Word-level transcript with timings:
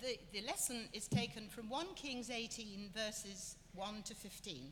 the, 0.00 0.18
the 0.32 0.46
lesson 0.46 0.88
is 0.92 1.08
taken 1.08 1.48
from 1.48 1.68
1 1.68 1.86
Kings 1.96 2.30
18, 2.30 2.90
verses 2.94 3.56
1 3.74 4.02
to 4.02 4.14
15. 4.14 4.70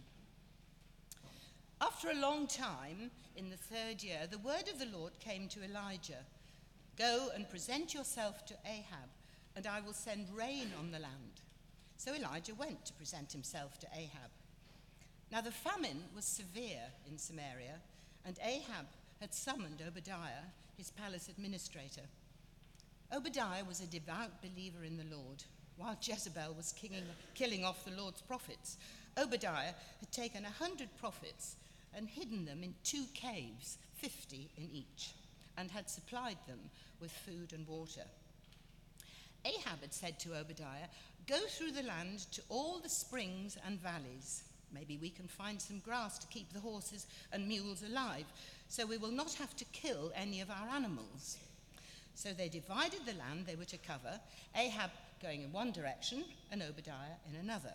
After 1.80 2.10
a 2.10 2.14
long 2.14 2.46
time, 2.46 3.10
in 3.36 3.50
the 3.50 3.56
third 3.56 4.02
year, 4.02 4.20
the 4.30 4.38
word 4.38 4.68
of 4.72 4.78
the 4.78 4.96
Lord 4.96 5.18
came 5.20 5.48
to 5.48 5.64
Elijah 5.64 6.24
Go 6.98 7.28
and 7.34 7.48
present 7.50 7.92
yourself 7.92 8.46
to 8.46 8.54
Ahab, 8.64 9.10
and 9.54 9.66
I 9.66 9.82
will 9.82 9.92
send 9.92 10.34
rain 10.34 10.70
on 10.79 10.93
the 10.93 10.98
land. 10.98 11.43
So 11.98 12.14
Elijah 12.14 12.54
went 12.54 12.86
to 12.86 12.95
present 12.95 13.32
himself 13.32 13.79
to 13.80 13.86
Ahab. 13.95 14.30
Now 15.30 15.43
the 15.43 15.50
famine 15.50 16.04
was 16.14 16.24
severe 16.24 16.84
in 17.11 17.18
Samaria, 17.18 17.80
and 18.24 18.38
Ahab 18.43 18.86
had 19.20 19.34
summoned 19.34 19.82
Obadiah, 19.86 20.48
his 20.79 20.90
palace 20.90 21.29
administrator. 21.29 22.08
Obadiah 23.14 23.64
was 23.64 23.80
a 23.80 23.86
devout 23.86 24.43
believer 24.43 24.84
in 24.84 24.96
the 24.96 25.16
Lord. 25.16 25.45
While 25.77 25.96
Jezebel 26.00 26.55
was 26.55 26.73
kinging, 26.73 27.05
killing 27.34 27.65
off 27.65 27.84
the 27.84 27.96
Lord's 28.01 28.23
prophets, 28.23 28.79
Obadiah 29.19 29.74
had 30.01 30.10
taken 30.10 30.45
a 30.45 30.51
hundred 30.51 30.88
prophets 30.98 31.56
and 31.95 32.09
hidden 32.09 32.45
them 32.45 32.62
in 32.62 32.74
two 32.82 33.05
caves, 33.15 33.79
fifty 33.95 34.51
in 34.56 34.69
each, 34.73 35.12
and 35.56 35.70
had 35.70 35.88
supplied 35.88 36.38
them 36.46 36.59
with 37.01 37.10
food 37.10 37.52
and 37.52 37.66
water. 37.69 38.05
Ahab 39.45 39.80
had 39.80 39.95
said 39.95 40.18
to 40.20 40.34
Obadiah, 40.34 40.88
Go 41.27 41.38
through 41.48 41.73
the 41.73 41.82
land 41.82 42.20
to 42.32 42.43
all 42.48 42.79
the 42.79 42.88
springs 42.88 43.57
and 43.66 43.80
valleys. 43.80 44.43
Maybe 44.73 44.96
we 44.96 45.10
can 45.10 45.29
find 45.29 45.60
some 45.60 45.79
grass 45.79 46.18
to 46.18 46.27
keep 46.27 46.52
the 46.52 46.60
horses 46.60 47.07
and 47.32 47.46
mules 47.46 47.82
alive, 47.82 48.27
so 48.68 48.84
we 48.84 48.96
will 48.96 49.12
not 49.12 49.34
have 49.34 49.54
to 49.57 49.65
kill 49.66 50.12
any 50.15 50.41
of 50.41 50.51
our 50.51 50.68
animals. 50.68 51.38
So 52.16 52.33
they 52.33 52.48
divided 52.48 53.01
the 53.05 53.12
land 53.12 53.45
they 53.45 53.56
were 53.56 53.66
to 53.66 53.77
cover, 53.77 54.19
Ahab 54.57 54.91
going 55.23 55.43
in 55.43 55.52
one 55.52 55.70
direction 55.70 56.24
and 56.51 56.62
Obadiah 56.62 57.20
in 57.30 57.38
another. 57.38 57.74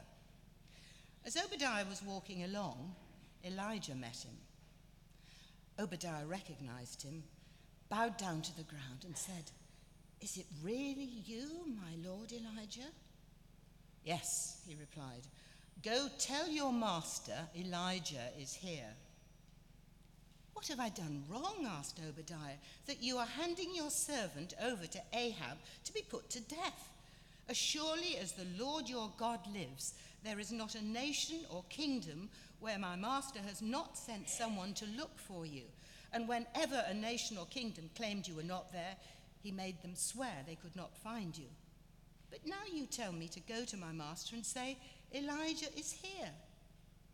As 1.23 1.37
Obadiah 1.37 1.85
was 1.87 2.01
walking 2.01 2.43
along, 2.43 2.95
Elijah 3.45 3.93
met 3.93 4.25
him. 4.25 4.35
Obadiah 5.79 6.25
recognized 6.25 7.03
him, 7.03 7.23
bowed 7.87 8.17
down 8.17 8.41
to 8.41 8.57
the 8.57 8.63
ground, 8.63 9.05
and 9.05 9.15
said, 9.15 9.51
Is 10.21 10.37
it 10.37 10.47
really 10.63 11.09
you, 11.25 11.47
my 11.79 12.09
lord 12.09 12.31
Elijah? 12.31 12.89
Yes, 14.03 14.59
he 14.67 14.75
replied. 14.75 15.27
Go 15.83 16.07
tell 16.17 16.49
your 16.49 16.73
master 16.73 17.47
Elijah 17.55 18.29
is 18.39 18.55
here. 18.55 18.95
What 20.61 20.67
have 20.67 20.79
I 20.79 20.89
done 20.89 21.23
wrong? 21.27 21.65
asked 21.67 21.99
Obadiah, 22.07 22.59
that 22.85 23.01
you 23.01 23.17
are 23.17 23.25
handing 23.25 23.73
your 23.73 23.89
servant 23.89 24.53
over 24.63 24.85
to 24.85 25.01
Ahab 25.11 25.57
to 25.85 25.91
be 25.91 26.03
put 26.07 26.29
to 26.29 26.39
death. 26.39 26.87
As 27.49 27.57
surely 27.57 28.15
as 28.21 28.33
the 28.33 28.45
Lord 28.63 28.87
your 28.87 29.11
God 29.17 29.39
lives, 29.51 29.95
there 30.23 30.37
is 30.37 30.51
not 30.51 30.75
a 30.75 30.85
nation 30.85 31.39
or 31.49 31.63
kingdom 31.69 32.29
where 32.59 32.77
my 32.77 32.95
master 32.95 33.39
has 33.39 33.63
not 33.63 33.97
sent 33.97 34.29
someone 34.29 34.75
to 34.75 34.85
look 34.95 35.17
for 35.17 35.47
you. 35.47 35.63
And 36.13 36.27
whenever 36.27 36.83
a 36.85 36.93
nation 36.93 37.39
or 37.39 37.47
kingdom 37.47 37.89
claimed 37.95 38.27
you 38.27 38.35
were 38.35 38.43
not 38.43 38.71
there, 38.71 38.97
he 39.41 39.51
made 39.51 39.81
them 39.81 39.95
swear 39.95 40.43
they 40.45 40.59
could 40.61 40.75
not 40.75 40.95
find 40.95 41.35
you. 41.35 41.49
But 42.29 42.45
now 42.45 42.65
you 42.71 42.85
tell 42.85 43.13
me 43.13 43.29
to 43.29 43.39
go 43.39 43.65
to 43.65 43.77
my 43.77 43.93
master 43.93 44.35
and 44.35 44.45
say, 44.45 44.77
Elijah 45.11 45.75
is 45.75 45.91
here. 45.91 46.29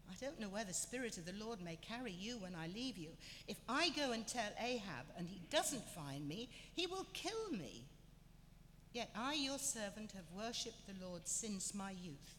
I 0.09 0.15
don't 0.25 0.39
know 0.39 0.49
where 0.49 0.63
the 0.63 0.73
Spirit 0.73 1.17
of 1.17 1.25
the 1.25 1.45
Lord 1.45 1.61
may 1.61 1.77
carry 1.77 2.11
you 2.11 2.37
when 2.37 2.55
I 2.55 2.67
leave 2.67 2.97
you. 2.97 3.09
If 3.47 3.57
I 3.67 3.89
go 3.89 4.11
and 4.11 4.25
tell 4.25 4.49
Ahab 4.59 5.05
and 5.17 5.27
he 5.27 5.41
doesn't 5.49 5.83
find 5.89 6.27
me, 6.27 6.49
he 6.73 6.87
will 6.87 7.05
kill 7.13 7.51
me. 7.51 7.83
Yet 8.93 9.09
I, 9.15 9.33
your 9.33 9.59
servant, 9.59 10.13
have 10.13 10.23
worshipped 10.35 10.87
the 10.87 11.05
Lord 11.05 11.27
since 11.27 11.75
my 11.75 11.91
youth. 11.91 12.35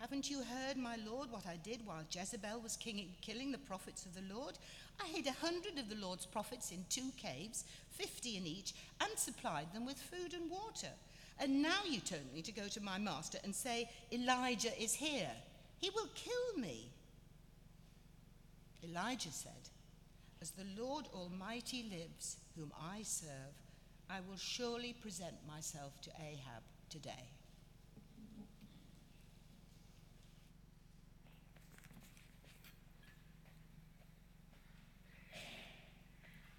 Haven't 0.00 0.30
you 0.30 0.42
heard, 0.42 0.76
my 0.76 0.96
Lord, 1.06 1.30
what 1.30 1.46
I 1.46 1.56
did 1.62 1.86
while 1.86 2.02
Jezebel 2.10 2.60
was 2.60 2.76
king- 2.76 3.14
killing 3.20 3.52
the 3.52 3.58
prophets 3.58 4.04
of 4.04 4.14
the 4.14 4.34
Lord? 4.34 4.58
I 5.00 5.06
hid 5.06 5.26
a 5.26 5.32
hundred 5.32 5.78
of 5.78 5.88
the 5.88 5.94
Lord's 5.94 6.26
prophets 6.26 6.72
in 6.72 6.84
two 6.88 7.10
caves, 7.16 7.64
fifty 7.90 8.36
in 8.36 8.46
each, 8.46 8.72
and 9.00 9.10
supplied 9.16 9.72
them 9.72 9.86
with 9.86 9.98
food 9.98 10.34
and 10.34 10.50
water. 10.50 10.88
And 11.38 11.62
now 11.62 11.80
you 11.88 12.00
tell 12.00 12.18
me 12.34 12.42
to 12.42 12.52
go 12.52 12.66
to 12.68 12.82
my 12.82 12.98
master 12.98 13.38
and 13.44 13.54
say, 13.54 13.88
Elijah 14.12 14.76
is 14.80 14.92
here. 14.94 15.30
He 15.82 15.90
will 15.90 16.08
kill 16.14 16.62
me. 16.62 16.92
Elijah 18.84 19.32
said, 19.32 19.68
As 20.40 20.52
the 20.52 20.64
Lord 20.80 21.08
Almighty 21.12 21.82
lives, 21.90 22.36
whom 22.56 22.70
I 22.80 23.02
serve, 23.02 23.56
I 24.08 24.20
will 24.20 24.36
surely 24.36 24.92
present 24.92 25.34
myself 25.44 26.00
to 26.02 26.10
Ahab 26.10 26.62
today. 26.88 27.30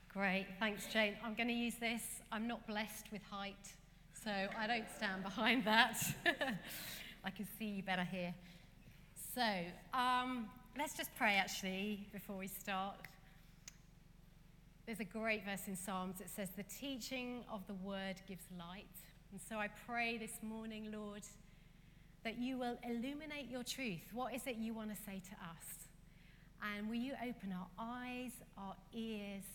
Great, 0.10 0.48
thanks, 0.60 0.86
Jane. 0.92 1.16
I'm 1.24 1.34
going 1.34 1.48
to 1.48 1.54
use 1.54 1.76
this. 1.76 2.02
I'm 2.30 2.46
not 2.46 2.68
blessed 2.68 3.06
with 3.10 3.22
height, 3.32 3.74
so 4.22 4.32
I 4.32 4.68
don't 4.68 4.90
stand 4.98 5.24
behind 5.24 5.64
that. 5.64 5.96
I 7.24 7.30
can 7.30 7.48
see 7.58 7.68
you 7.68 7.84
better 7.84 8.04
here. 8.04 8.34
So 9.34 9.42
um, 9.96 10.46
let's 10.78 10.96
just 10.96 11.10
pray 11.18 11.38
actually 11.38 12.08
before 12.14 12.38
we 12.38 12.46
start. 12.46 12.98
There's 14.86 15.00
a 15.00 15.06
great 15.06 15.44
verse 15.44 15.68
in 15.68 15.76
Psalms 15.76 16.20
that 16.20 16.30
says, 16.30 16.50
The 16.56 16.62
teaching 16.64 17.44
of 17.52 17.66
the 17.66 17.74
word 17.74 18.22
gives 18.28 18.44
light. 18.60 18.86
And 19.32 19.42
so 19.50 19.58
I 19.58 19.70
pray 19.88 20.20
this 20.20 20.44
morning, 20.44 20.92
Lord, 20.94 21.24
that 22.24 22.38
you 22.38 22.60
will 22.60 22.78
illuminate 22.88 23.50
your 23.50 23.64
truth. 23.64 24.04
What 24.14 24.36
is 24.36 24.46
it 24.46 24.58
you 24.58 24.76
want 24.76 24.96
to 24.96 25.04
say 25.04 25.20
to 25.30 25.34
us? 25.44 25.88
And 26.62 26.88
will 26.88 26.96
you 26.96 27.14
open 27.28 27.54
our 27.54 27.68
eyes, 27.80 28.34
our 28.56 28.76
ears, 28.94 29.46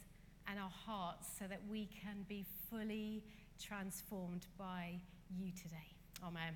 and 0.48 0.58
our 0.58 0.70
hearts 0.70 1.28
so 1.38 1.44
that 1.48 1.60
we 1.70 1.88
can 2.02 2.26
be 2.28 2.44
fully 2.68 3.22
transformed 3.62 4.46
by 4.58 4.94
you 5.38 5.52
today? 5.52 5.94
Amen. 6.24 6.54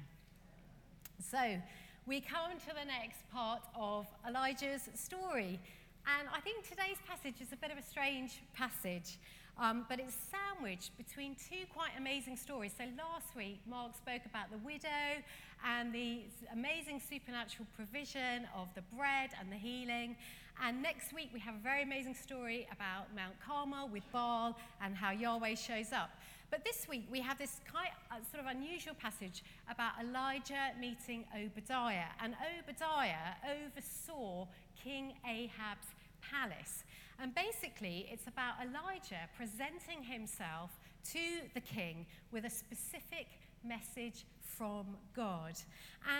So, 1.21 1.63
we 2.07 2.21
come 2.21 2.59
to 2.59 2.67
the 2.67 2.85
next 2.85 3.29
part 3.33 3.63
of 3.77 4.07
Elijah's 4.29 4.89
story. 4.95 5.61
And 6.05 6.29
I 6.35 6.41
think 6.41 6.69
today's 6.69 6.99
passage 7.07 7.41
is 7.41 7.53
a 7.53 7.57
bit 7.57 7.71
of 7.71 7.79
a 7.79 7.83
strange 7.83 8.43
passage, 8.55 9.19
um, 9.57 9.87
but 9.89 10.01
it's 10.01 10.17
sandwiched 10.31 10.97
between 10.99 11.37
two 11.37 11.65
quite 11.73 11.93
amazing 11.97 12.37
stories. 12.37 12.73
So 12.77 12.85
last 12.99 13.37
week, 13.37 13.61
Mark 13.69 13.95
spoke 13.97 14.23
about 14.27 14.51
the 14.51 14.59
widow 14.59 15.23
and 15.65 15.95
the 15.95 16.23
amazing 16.53 17.01
supernatural 17.09 17.69
provision 17.77 18.49
of 18.57 18.67
the 18.75 18.83
bread 18.97 19.31
and 19.39 19.53
the 19.53 19.57
healing. 19.57 20.17
And 20.61 20.83
next 20.83 21.13
week, 21.13 21.31
we 21.33 21.39
have 21.39 21.55
a 21.55 21.63
very 21.63 21.85
amazing 21.85 22.15
story 22.15 22.67
about 22.73 23.15
Mount 23.15 23.35
Carmel 23.47 23.89
with 23.89 24.03
Baal 24.13 24.59
and 24.81 24.97
how 24.97 25.13
Yahweh 25.13 25.55
shows 25.55 25.93
up. 25.93 26.11
But 26.53 26.67
this 26.67 26.87
week 26.87 27.07
we 27.11 27.23
have 27.23 27.39
this 27.39 27.63
kind 27.65 27.89
uh, 28.11 28.17
sort 28.31 28.45
of 28.45 28.51
unusual 28.55 28.93
passage 29.01 29.43
about 29.71 29.93
Elijah 29.99 30.73
meeting 30.79 31.25
Obadiah. 31.35 32.13
And 32.23 32.35
Obadiah 32.59 33.41
oversaw 33.49 34.47
King 34.85 35.15
Ahab's 35.27 35.87
palace. 36.21 36.85
And 37.19 37.35
basically, 37.35 38.07
it's 38.13 38.27
about 38.27 38.57
Elijah 38.61 39.31
presenting 39.35 40.03
himself 40.03 40.73
to 41.13 41.21
the 41.55 41.61
king 41.61 42.05
with 42.33 42.45
a 42.45 42.51
specific 42.51 43.29
message 43.65 44.27
from 44.45 44.85
God. 45.17 45.55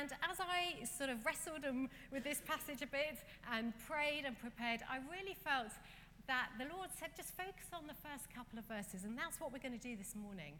And 0.01 0.13
as 0.31 0.39
I 0.41 0.83
sort 0.87 1.11
of 1.11 1.27
wrestled 1.27 1.67
with 2.11 2.25
this 2.25 2.41
passage 2.47 2.81
a 2.81 2.87
bit 2.87 3.19
and 3.53 3.75
prayed 3.87 4.25
and 4.25 4.39
prepared, 4.41 4.81
I 4.91 4.97
really 5.11 5.37
felt 5.45 5.73
that 6.27 6.51
the 6.59 6.67
Lord 6.75 6.89
said, 6.99 7.11
just 7.17 7.37
focus 7.37 7.67
on 7.73 7.87
the 7.87 7.95
first 7.95 8.33
couple 8.35 8.59
of 8.59 8.65
verses. 8.67 9.05
And 9.05 9.17
that's 9.17 9.41
what 9.41 9.53
we're 9.53 9.63
going 9.63 9.79
to 9.79 9.89
do 9.89 9.97
this 9.97 10.15
morning. 10.15 10.55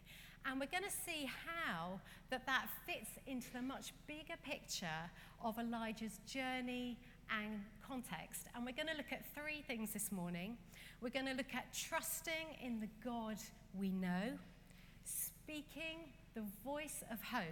And 0.45 0.59
we're 0.59 0.71
going 0.71 0.83
to 0.83 0.97
see 1.05 1.25
how 1.25 1.99
that, 2.29 2.45
that 2.45 2.67
fits 2.85 3.11
into 3.27 3.51
the 3.53 3.61
much 3.61 3.93
bigger 4.07 4.35
picture 4.43 5.09
of 5.43 5.57
Elijah's 5.57 6.19
journey 6.27 6.97
and 7.31 7.61
context. 7.87 8.47
And 8.55 8.65
we're 8.65 8.75
going 8.75 8.89
to 8.89 8.97
look 8.97 9.11
at 9.11 9.23
three 9.33 9.63
things 9.65 9.93
this 9.93 10.11
morning. 10.11 10.57
We're 11.01 11.09
going 11.09 11.27
to 11.27 11.33
look 11.33 11.53
at 11.53 11.73
trusting 11.73 12.57
in 12.61 12.79
the 12.79 12.89
God 13.03 13.37
we 13.79 13.89
know, 13.89 14.37
speaking 15.05 16.11
the 16.35 16.43
voice 16.63 17.03
of 17.11 17.21
hope, 17.21 17.43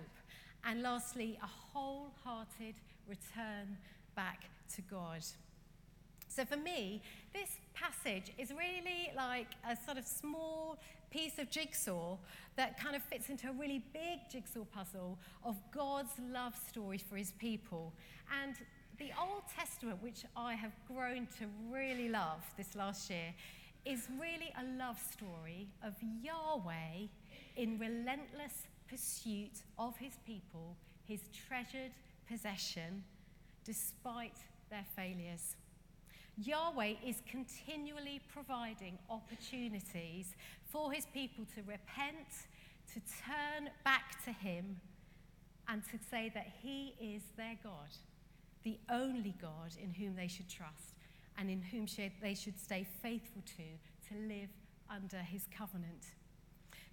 and 0.63 0.81
lastly, 0.81 1.39
a 1.41 1.47
wholehearted 1.47 2.75
return 3.07 3.77
back 4.15 4.49
to 4.75 4.81
God. 4.81 5.23
So 6.27 6.45
for 6.45 6.57
me, 6.57 7.01
this 7.33 7.57
passage 7.73 8.31
is 8.37 8.51
really 8.51 9.11
like 9.15 9.47
a 9.69 9.75
sort 9.75 9.97
of 9.97 10.05
small 10.05 10.77
piece 11.09 11.37
of 11.39 11.49
jigsaw 11.49 12.17
that 12.55 12.79
kind 12.79 12.95
of 12.95 13.03
fits 13.03 13.29
into 13.29 13.49
a 13.49 13.53
really 13.53 13.83
big 13.93 14.19
jigsaw 14.31 14.63
puzzle 14.65 15.17
of 15.43 15.55
God's 15.71 16.13
love 16.31 16.55
story 16.69 16.97
for 16.97 17.15
his 17.15 17.31
people. 17.33 17.93
And 18.41 18.55
the 18.97 19.11
Old 19.19 19.43
Testament, 19.55 20.01
which 20.01 20.23
I 20.35 20.53
have 20.53 20.71
grown 20.87 21.27
to 21.39 21.45
really 21.71 22.09
love 22.09 22.43
this 22.57 22.75
last 22.75 23.09
year, 23.09 23.33
is 23.85 24.07
really 24.19 24.53
a 24.59 24.77
love 24.77 24.99
story 24.99 25.67
of 25.83 25.93
Yahweh 26.21 27.07
in 27.57 27.79
relentless 27.79 28.67
pursuit 28.87 29.63
of 29.79 29.97
his 29.97 30.13
people, 30.25 30.75
his 31.07 31.21
treasured 31.47 31.91
possession, 32.29 33.03
despite 33.65 34.37
their 34.69 34.85
failures. 34.95 35.55
Yahweh 36.37 36.93
is 37.05 37.17
continually 37.29 38.21
providing 38.33 38.97
opportunities 39.09 40.35
for 40.69 40.91
his 40.91 41.05
people 41.13 41.45
to 41.55 41.61
repent, 41.63 42.27
to 42.93 42.99
turn 43.25 43.69
back 43.83 44.23
to 44.25 44.31
him, 44.31 44.79
and 45.67 45.83
to 45.85 45.97
say 46.09 46.31
that 46.33 46.47
he 46.61 46.93
is 46.99 47.21
their 47.37 47.57
God, 47.63 47.89
the 48.63 48.77
only 48.89 49.35
God 49.41 49.75
in 49.81 49.91
whom 49.93 50.15
they 50.15 50.27
should 50.27 50.49
trust 50.49 50.95
and 51.37 51.49
in 51.49 51.61
whom 51.61 51.87
they 52.21 52.33
should 52.33 52.59
stay 52.59 52.85
faithful 53.01 53.41
to, 53.57 54.13
to 54.13 54.27
live 54.27 54.49
under 54.89 55.17
his 55.17 55.47
covenant. 55.55 56.05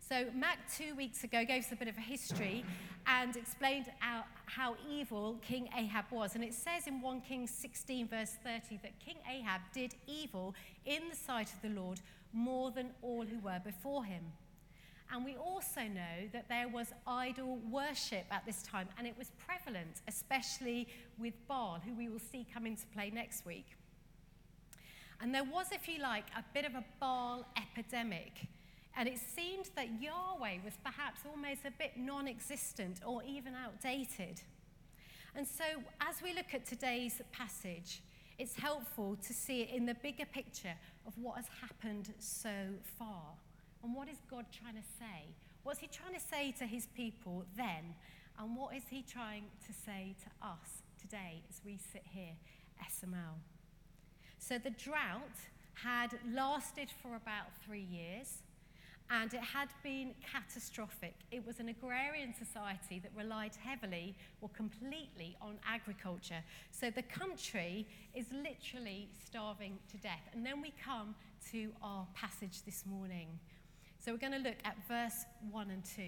So, 0.08 0.25
Mac, 0.34 0.58
two 0.75 0.94
weeks 0.94 1.22
ago, 1.22 1.44
gave 1.44 1.64
us 1.64 1.72
a 1.72 1.76
bit 1.76 1.87
of 1.87 1.99
a 1.99 2.00
history 2.00 2.64
and 3.06 3.37
explained 3.37 3.93
how, 3.99 4.75
evil 4.90 5.37
King 5.43 5.69
Ahab 5.76 6.06
was. 6.10 6.34
And 6.34 6.43
it 6.43 6.55
says 6.55 6.87
in 6.87 7.02
1 7.02 7.20
Kings 7.20 7.50
16, 7.50 8.08
verse 8.08 8.38
30, 8.43 8.78
that 8.82 8.99
King 9.00 9.16
Ahab 9.31 9.60
did 9.75 9.94
evil 10.06 10.55
in 10.87 11.10
the 11.10 11.14
sight 11.14 11.52
of 11.52 11.60
the 11.60 11.78
Lord 11.78 12.00
more 12.32 12.70
than 12.70 12.93
all 13.02 13.26
who 13.26 13.38
were 13.40 13.60
before 13.62 14.02
him. 14.02 14.22
And 15.12 15.26
we 15.26 15.37
also 15.37 15.82
know 15.82 16.28
that 16.32 16.49
there 16.49 16.69
was 16.69 16.87
idol 17.06 17.58
worship 17.70 18.25
at 18.31 18.46
this 18.46 18.62
time, 18.62 18.88
and 18.96 19.06
it 19.06 19.14
was 19.19 19.31
prevalent, 19.46 20.00
especially 20.08 20.88
with 21.19 21.34
Baal, 21.46 21.82
who 21.84 21.93
we 21.93 22.08
will 22.08 22.19
see 22.19 22.46
come 22.54 22.64
into 22.64 22.87
play 22.94 23.11
next 23.11 23.44
week. 23.44 23.66
And 25.20 25.34
there 25.34 25.44
was, 25.44 25.66
if 25.70 25.87
you 25.87 26.00
like, 26.00 26.28
a 26.34 26.44
bit 26.54 26.64
of 26.64 26.75
a 26.75 26.84
Baal 26.99 27.46
epidemic 27.58 28.49
and 28.98 29.08
it 29.08 29.20
seemed 29.36 29.70
that 29.76 30.02
Yahweh 30.02 30.56
was 30.64 30.74
perhaps 30.84 31.20
almost 31.24 31.60
a 31.64 31.70
bit 31.70 31.92
non 31.96 32.26
existent 32.26 33.00
or 33.06 33.22
even 33.22 33.54
outdated. 33.54 34.40
And 35.36 35.46
so, 35.46 35.62
as 36.00 36.20
we 36.20 36.34
look 36.34 36.52
at 36.52 36.66
today's 36.66 37.22
passage, 37.30 38.02
it's 38.40 38.56
helpful 38.56 39.16
to 39.24 39.32
see 39.32 39.62
it 39.62 39.70
in 39.70 39.86
the 39.86 39.94
bigger 39.94 40.24
picture 40.26 40.74
of 41.06 41.16
what 41.16 41.36
has 41.36 41.46
happened 41.60 42.12
so 42.18 42.50
far. 42.98 43.22
And 43.84 43.94
what 43.94 44.08
is 44.08 44.16
God 44.28 44.46
trying 44.50 44.74
to 44.74 44.88
say? 44.98 45.28
What's 45.62 45.78
He 45.78 45.86
trying 45.86 46.14
to 46.14 46.20
say 46.20 46.52
to 46.58 46.66
His 46.66 46.86
people 46.96 47.44
then? 47.56 47.94
And 48.36 48.56
what 48.56 48.74
is 48.74 48.82
He 48.90 49.02
trying 49.02 49.44
to 49.68 49.72
say 49.72 50.16
to 50.24 50.46
us 50.46 50.82
today 51.00 51.42
as 51.48 51.60
we 51.64 51.78
sit 51.92 52.02
here, 52.04 52.34
SML? 52.82 53.38
So, 54.40 54.58
the 54.58 54.70
drought 54.70 55.38
had 55.74 56.18
lasted 56.34 56.88
for 57.00 57.14
about 57.14 57.46
three 57.64 57.86
years 57.88 58.38
and 59.10 59.32
it 59.32 59.40
had 59.40 59.69
been 59.82 60.14
catastrophic. 60.31 61.14
It 61.31 61.46
was 61.46 61.60
an 61.60 61.69
agrarian 61.69 62.34
society 62.34 63.00
that 63.00 63.10
relied 63.16 63.52
heavily 63.62 64.14
or 64.40 64.50
completely 64.50 65.37
on 65.40 65.58
agriculture. 65.66 66.43
So 66.70 66.90
the 66.90 67.02
country 67.02 67.87
is 68.14 68.26
literally 68.32 69.08
starving 69.26 69.78
to 69.90 69.96
death. 69.96 70.28
And 70.34 70.44
then 70.44 70.60
we 70.60 70.75
come 70.84 71.14
to 71.52 71.70
our 71.82 72.06
passage 72.14 72.62
this 72.64 72.84
morning. 72.84 73.28
So 73.99 74.12
we're 74.12 74.19
going 74.19 74.32
to 74.32 74.49
look 74.49 74.58
at 74.64 74.76
verse 74.87 75.25
1 75.50 75.70
and 75.70 75.84
2. 75.84 76.02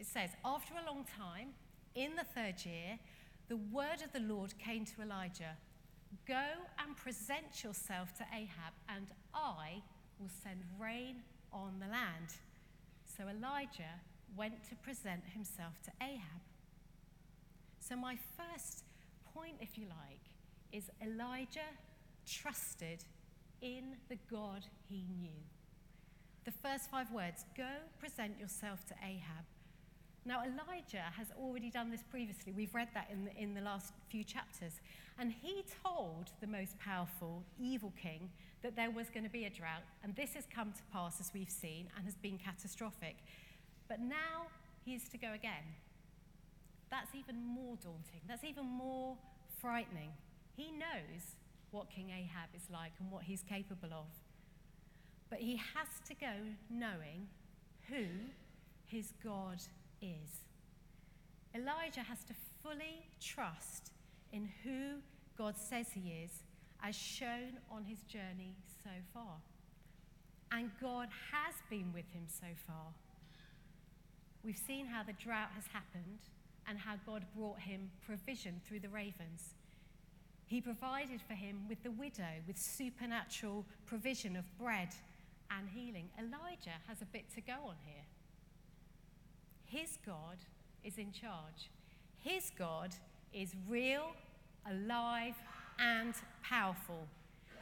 It 0.00 0.06
says, 0.06 0.30
After 0.44 0.74
a 0.74 0.86
long 0.86 1.04
time, 1.16 1.50
in 1.94 2.16
the 2.16 2.24
third 2.24 2.64
year, 2.64 2.98
the 3.48 3.56
word 3.56 4.02
of 4.04 4.12
the 4.12 4.20
Lord 4.20 4.58
came 4.58 4.84
to 4.86 5.02
Elijah 5.02 5.56
Go 6.26 6.44
and 6.78 6.94
present 6.94 7.64
yourself 7.64 8.12
to 8.18 8.24
Ahab, 8.34 8.74
and 8.88 9.06
I 9.34 9.82
will 10.20 10.28
send 10.42 10.60
rain 10.78 11.22
on 11.52 11.78
the 11.80 11.86
land. 11.86 12.28
So 13.16 13.24
Elijah 13.24 14.00
went 14.36 14.64
to 14.68 14.74
present 14.76 15.22
himself 15.34 15.74
to 15.84 15.90
Ahab. 16.00 16.42
So, 17.80 17.96
my 17.96 18.16
first 18.36 18.84
point, 19.34 19.56
if 19.60 19.76
you 19.76 19.86
like, 19.86 20.30
is 20.72 20.84
Elijah 21.02 21.60
trusted 22.26 23.04
in 23.60 23.96
the 24.08 24.16
God 24.30 24.64
he 24.88 25.04
knew. 25.18 25.42
The 26.44 26.52
first 26.52 26.90
five 26.90 27.10
words 27.12 27.44
go 27.56 27.68
present 27.98 28.38
yourself 28.38 28.84
to 28.86 28.94
Ahab. 29.02 29.44
Now, 30.24 30.42
Elijah 30.42 31.04
has 31.16 31.26
already 31.36 31.68
done 31.68 31.90
this 31.90 32.02
previously. 32.08 32.52
We've 32.52 32.74
read 32.74 32.88
that 32.94 33.08
in 33.10 33.24
the, 33.24 33.36
in 33.36 33.54
the 33.54 33.60
last 33.60 33.92
few 34.08 34.22
chapters. 34.22 34.80
And 35.18 35.32
he 35.42 35.64
told 35.82 36.30
the 36.40 36.46
most 36.46 36.78
powerful, 36.78 37.42
evil 37.58 37.92
king 38.00 38.30
that 38.62 38.76
there 38.76 38.90
was 38.90 39.08
going 39.10 39.24
to 39.24 39.30
be 39.30 39.44
a 39.46 39.50
drought, 39.50 39.82
and 40.04 40.14
this 40.14 40.34
has 40.34 40.44
come 40.54 40.72
to 40.72 40.82
pass, 40.92 41.18
as 41.20 41.32
we've 41.34 41.50
seen, 41.50 41.88
and 41.96 42.04
has 42.04 42.14
been 42.14 42.38
catastrophic. 42.38 43.16
But 43.88 44.00
now 44.00 44.46
he 44.84 44.94
is 44.94 45.08
to 45.08 45.18
go 45.18 45.32
again. 45.32 45.74
That's 46.90 47.14
even 47.14 47.44
more 47.44 47.76
daunting. 47.82 48.20
That's 48.28 48.44
even 48.44 48.66
more 48.66 49.16
frightening. 49.60 50.10
He 50.56 50.70
knows 50.70 51.34
what 51.72 51.90
King 51.90 52.10
Ahab 52.10 52.50
is 52.54 52.70
like 52.70 52.92
and 53.00 53.10
what 53.10 53.24
he's 53.24 53.42
capable 53.42 53.92
of. 53.92 54.06
But 55.30 55.40
he 55.40 55.56
has 55.56 55.88
to 56.06 56.14
go 56.14 56.32
knowing 56.70 57.26
who 57.88 58.04
his 58.86 59.14
God 59.24 59.58
is. 60.02 60.42
Elijah 61.54 62.00
has 62.00 62.24
to 62.24 62.34
fully 62.62 63.06
trust 63.20 63.92
in 64.32 64.48
who 64.64 65.00
God 65.36 65.56
says 65.56 65.86
he 65.92 66.12
is 66.24 66.30
as 66.82 66.96
shown 66.96 67.58
on 67.70 67.84
his 67.84 68.00
journey 68.02 68.56
so 68.82 68.90
far. 69.14 69.36
And 70.50 70.70
God 70.80 71.08
has 71.32 71.54
been 71.70 71.92
with 71.94 72.08
him 72.12 72.24
so 72.26 72.46
far. 72.66 72.92
We've 74.44 74.58
seen 74.58 74.86
how 74.86 75.02
the 75.02 75.12
drought 75.12 75.50
has 75.54 75.64
happened 75.72 76.18
and 76.68 76.78
how 76.78 76.94
God 77.06 77.24
brought 77.36 77.60
him 77.60 77.90
provision 78.04 78.60
through 78.66 78.80
the 78.80 78.88
ravens. 78.88 79.54
He 80.46 80.60
provided 80.60 81.20
for 81.22 81.34
him 81.34 81.60
with 81.68 81.82
the 81.82 81.90
widow, 81.90 82.42
with 82.46 82.58
supernatural 82.58 83.64
provision 83.86 84.36
of 84.36 84.44
bread 84.58 84.88
and 85.50 85.68
healing. 85.68 86.10
Elijah 86.18 86.76
has 86.88 87.00
a 87.00 87.06
bit 87.06 87.24
to 87.34 87.40
go 87.40 87.54
on 87.66 87.76
here. 87.84 88.04
His 89.72 89.96
God 90.04 90.36
is 90.84 90.98
in 90.98 91.12
charge. 91.12 91.70
His 92.18 92.52
God 92.58 92.90
is 93.32 93.54
real, 93.66 94.12
alive, 94.70 95.34
and 95.78 96.12
powerful. 96.42 97.08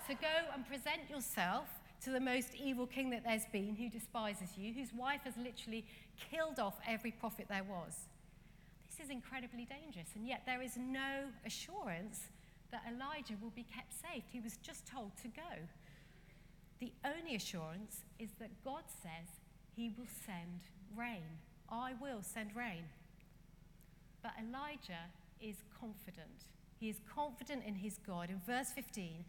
So 0.09 0.15
go 0.21 0.53
and 0.53 0.67
present 0.67 1.09
yourself 1.09 1.69
to 2.03 2.11
the 2.11 2.19
most 2.19 2.49
evil 2.61 2.87
king 2.87 3.11
that 3.11 3.23
there's 3.23 3.47
been, 3.53 3.77
who 3.77 3.89
despises 3.89 4.49
you, 4.57 4.73
whose 4.73 4.93
wife 4.93 5.21
has 5.23 5.37
literally 5.37 5.87
killed 6.19 6.59
off 6.59 6.75
every 6.85 7.13
prophet 7.13 7.47
there 7.49 7.63
was. 7.63 8.09
This 8.91 9.07
is 9.07 9.11
incredibly 9.13 9.67
dangerous, 9.67 10.09
and 10.17 10.27
yet 10.27 10.43
there 10.47 10.63
is 10.63 10.77
no 10.77 11.27
assurance 11.47 12.23
that 12.73 12.83
Elijah 12.93 13.35
will 13.41 13.53
be 13.55 13.67
kept 13.73 13.93
safe. 13.93 14.25
He 14.33 14.41
was 14.41 14.57
just 14.57 14.85
told 14.85 15.13
to 15.23 15.29
go. 15.29 15.69
The 16.81 16.93
only 17.05 17.37
assurance 17.37 18.03
is 18.19 18.31
that 18.41 18.51
God 18.65 18.83
says 19.01 19.29
he 19.77 19.95
will 19.97 20.09
send 20.27 20.63
rain. 20.97 21.39
I 21.71 21.93
will 22.01 22.23
send 22.23 22.57
rain. 22.57 22.85
But 24.23 24.33
Elijah 24.39 25.09
is 25.41 25.57
confident 25.79 26.45
he 26.81 26.89
is 26.89 26.97
confident 27.15 27.63
in 27.67 27.75
his 27.75 27.99
God. 28.07 28.31
In 28.31 28.41
verse 28.47 28.71
15, 28.75 29.25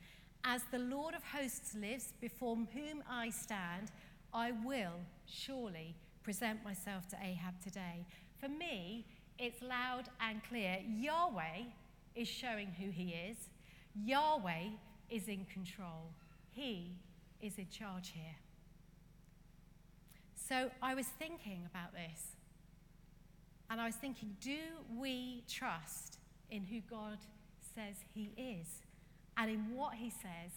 as 0.45 0.61
the 0.71 0.79
Lord 0.79 1.13
of 1.13 1.21
hosts 1.21 1.75
lives, 1.75 2.13
before 2.21 2.55
whom 2.55 3.03
I 3.09 3.29
stand, 3.29 3.91
I 4.33 4.53
will 4.63 4.95
surely 5.27 5.93
present 6.23 6.63
myself 6.63 7.09
to 7.09 7.17
Ahab 7.17 7.61
today. 7.61 8.05
For 8.39 8.47
me, 8.47 9.05
it's 9.37 9.61
loud 9.61 10.05
and 10.21 10.41
clear. 10.45 10.77
Yahweh 10.87 11.65
is 12.15 12.29
showing 12.29 12.67
who 12.79 12.89
he 12.89 13.09
is, 13.09 13.35
Yahweh 13.93 14.69
is 15.09 15.27
in 15.27 15.45
control. 15.53 16.13
He 16.51 16.95
is 17.41 17.57
in 17.57 17.67
charge 17.69 18.13
here. 18.15 18.35
So 20.51 20.69
I 20.83 20.95
was 20.95 21.05
thinking 21.05 21.65
about 21.65 21.93
this, 21.93 22.35
and 23.69 23.79
I 23.79 23.85
was 23.85 23.95
thinking 23.95 24.35
do 24.41 24.57
we 24.97 25.45
trust 25.47 26.17
in 26.49 26.65
who 26.65 26.81
God 26.81 27.19
says 27.73 27.95
he 28.13 28.33
is, 28.35 28.67
and 29.37 29.49
in 29.49 29.73
what 29.73 29.93
he 29.93 30.09
says, 30.09 30.51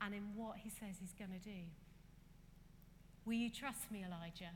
and 0.00 0.14
in 0.14 0.22
what 0.34 0.56
he 0.56 0.70
says 0.70 0.96
he's 0.98 1.12
going 1.12 1.30
to 1.30 1.46
do. 1.46 1.60
Will 3.26 3.34
you 3.34 3.50
trust 3.50 3.90
me, 3.90 4.02
Elijah? 4.02 4.54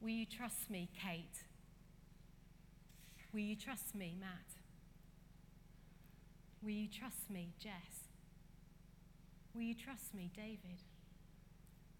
Will 0.00 0.08
you 0.08 0.26
trust 0.26 0.68
me, 0.68 0.88
Kate? 1.00 1.44
Will 3.32 3.38
you 3.38 3.54
trust 3.54 3.94
me, 3.94 4.16
Matt? 4.18 4.56
Will 6.60 6.70
you 6.70 6.88
trust 6.88 7.30
me, 7.30 7.52
Jess? 7.60 8.08
Will 9.54 9.62
you 9.62 9.76
trust 9.76 10.12
me, 10.12 10.28
David? 10.34 10.82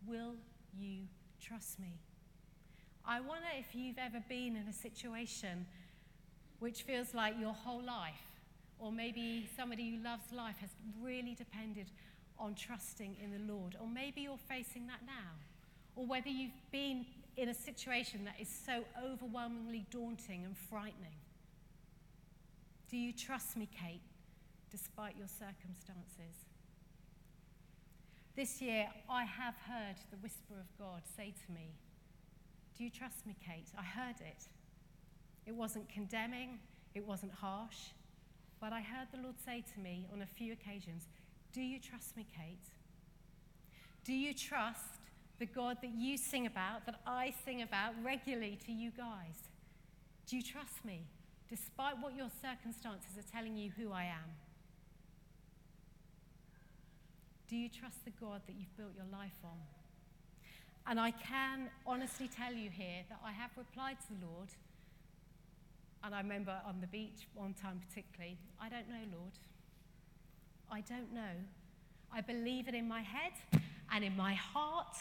Will 0.04 0.34
you 0.76 1.02
trust 1.40 1.78
me? 1.78 1.98
I 3.04 3.20
wonder 3.20 3.48
if 3.58 3.74
you've 3.74 3.98
ever 3.98 4.22
been 4.28 4.56
in 4.56 4.66
a 4.68 4.72
situation 4.72 5.66
which 6.58 6.82
feels 6.82 7.14
like 7.14 7.34
your 7.40 7.52
whole 7.54 7.82
life 7.82 8.20
or 8.78 8.92
maybe 8.92 9.48
somebody 9.56 9.90
who 9.90 10.02
loves 10.04 10.30
life 10.32 10.56
has 10.60 10.70
really 11.02 11.34
depended 11.34 11.86
on 12.38 12.54
trusting 12.54 13.16
in 13.22 13.32
the 13.32 13.52
Lord. 13.52 13.76
Or 13.80 13.86
maybe 13.88 14.20
you're 14.22 14.38
facing 14.48 14.86
that 14.86 15.00
now. 15.06 15.32
or 15.96 16.06
whether 16.06 16.28
you've 16.28 16.52
been 16.70 17.04
in 17.36 17.48
a 17.48 17.54
situation 17.54 18.24
that 18.24 18.34
is 18.40 18.48
so 18.48 18.84
overwhelmingly 19.04 19.84
daunting 19.90 20.44
and 20.44 20.56
frightening. 20.56 21.18
Do 22.88 22.96
you 22.96 23.12
trust 23.12 23.56
me, 23.56 23.68
Kate, 23.72 24.00
despite 24.70 25.16
your 25.18 25.26
circumstances? 25.26 26.47
This 28.38 28.62
year, 28.62 28.86
I 29.10 29.24
have 29.24 29.56
heard 29.66 29.96
the 30.12 30.16
whisper 30.18 30.54
of 30.60 30.78
God 30.78 31.02
say 31.16 31.34
to 31.44 31.52
me, 31.52 31.74
Do 32.76 32.84
you 32.84 32.90
trust 32.90 33.26
me, 33.26 33.34
Kate? 33.44 33.66
I 33.76 33.82
heard 33.82 34.20
it. 34.20 34.44
It 35.44 35.56
wasn't 35.56 35.88
condemning, 35.88 36.60
it 36.94 37.04
wasn't 37.04 37.32
harsh, 37.32 37.90
but 38.60 38.72
I 38.72 38.80
heard 38.80 39.08
the 39.10 39.20
Lord 39.20 39.34
say 39.44 39.64
to 39.74 39.80
me 39.80 40.06
on 40.12 40.22
a 40.22 40.26
few 40.26 40.52
occasions, 40.52 41.08
Do 41.52 41.60
you 41.60 41.80
trust 41.80 42.16
me, 42.16 42.28
Kate? 42.32 42.68
Do 44.04 44.12
you 44.12 44.32
trust 44.32 45.00
the 45.40 45.46
God 45.46 45.78
that 45.82 45.96
you 45.96 46.16
sing 46.16 46.46
about, 46.46 46.86
that 46.86 47.00
I 47.08 47.34
sing 47.44 47.62
about 47.62 47.94
regularly 48.04 48.56
to 48.66 48.72
you 48.72 48.92
guys? 48.92 49.50
Do 50.28 50.36
you 50.36 50.44
trust 50.44 50.84
me, 50.84 51.08
despite 51.50 52.00
what 52.00 52.16
your 52.16 52.30
circumstances 52.40 53.18
are 53.18 53.32
telling 53.32 53.56
you 53.56 53.72
who 53.76 53.90
I 53.90 54.04
am? 54.04 54.30
Do 57.48 57.56
you 57.56 57.70
trust 57.70 58.04
the 58.04 58.10
God 58.20 58.42
that 58.46 58.56
you've 58.58 58.76
built 58.76 58.90
your 58.94 59.06
life 59.10 59.38
on? 59.42 59.56
And 60.86 61.00
I 61.00 61.10
can 61.12 61.70
honestly 61.86 62.28
tell 62.28 62.52
you 62.52 62.68
here 62.68 63.04
that 63.08 63.20
I 63.24 63.32
have 63.32 63.50
replied 63.56 63.96
to 64.02 64.06
the 64.08 64.26
Lord, 64.26 64.48
and 66.04 66.14
I 66.14 66.20
remember 66.20 66.54
on 66.66 66.80
the 66.80 66.86
beach 66.86 67.26
one 67.34 67.54
time 67.54 67.80
particularly, 67.88 68.36
I 68.60 68.68
don't 68.68 68.88
know, 68.88 69.18
Lord. 69.18 69.32
I 70.70 70.82
don't 70.82 71.12
know. 71.14 71.36
I 72.12 72.20
believe 72.20 72.68
it 72.68 72.74
in 72.74 72.86
my 72.86 73.00
head 73.00 73.32
and 73.92 74.04
in 74.04 74.16
my 74.16 74.34
heart, 74.34 74.96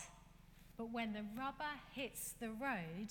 but 0.78 0.92
when 0.92 1.14
the 1.14 1.24
rubber 1.38 1.64
hits 1.94 2.34
the 2.40 2.50
road, 2.50 3.10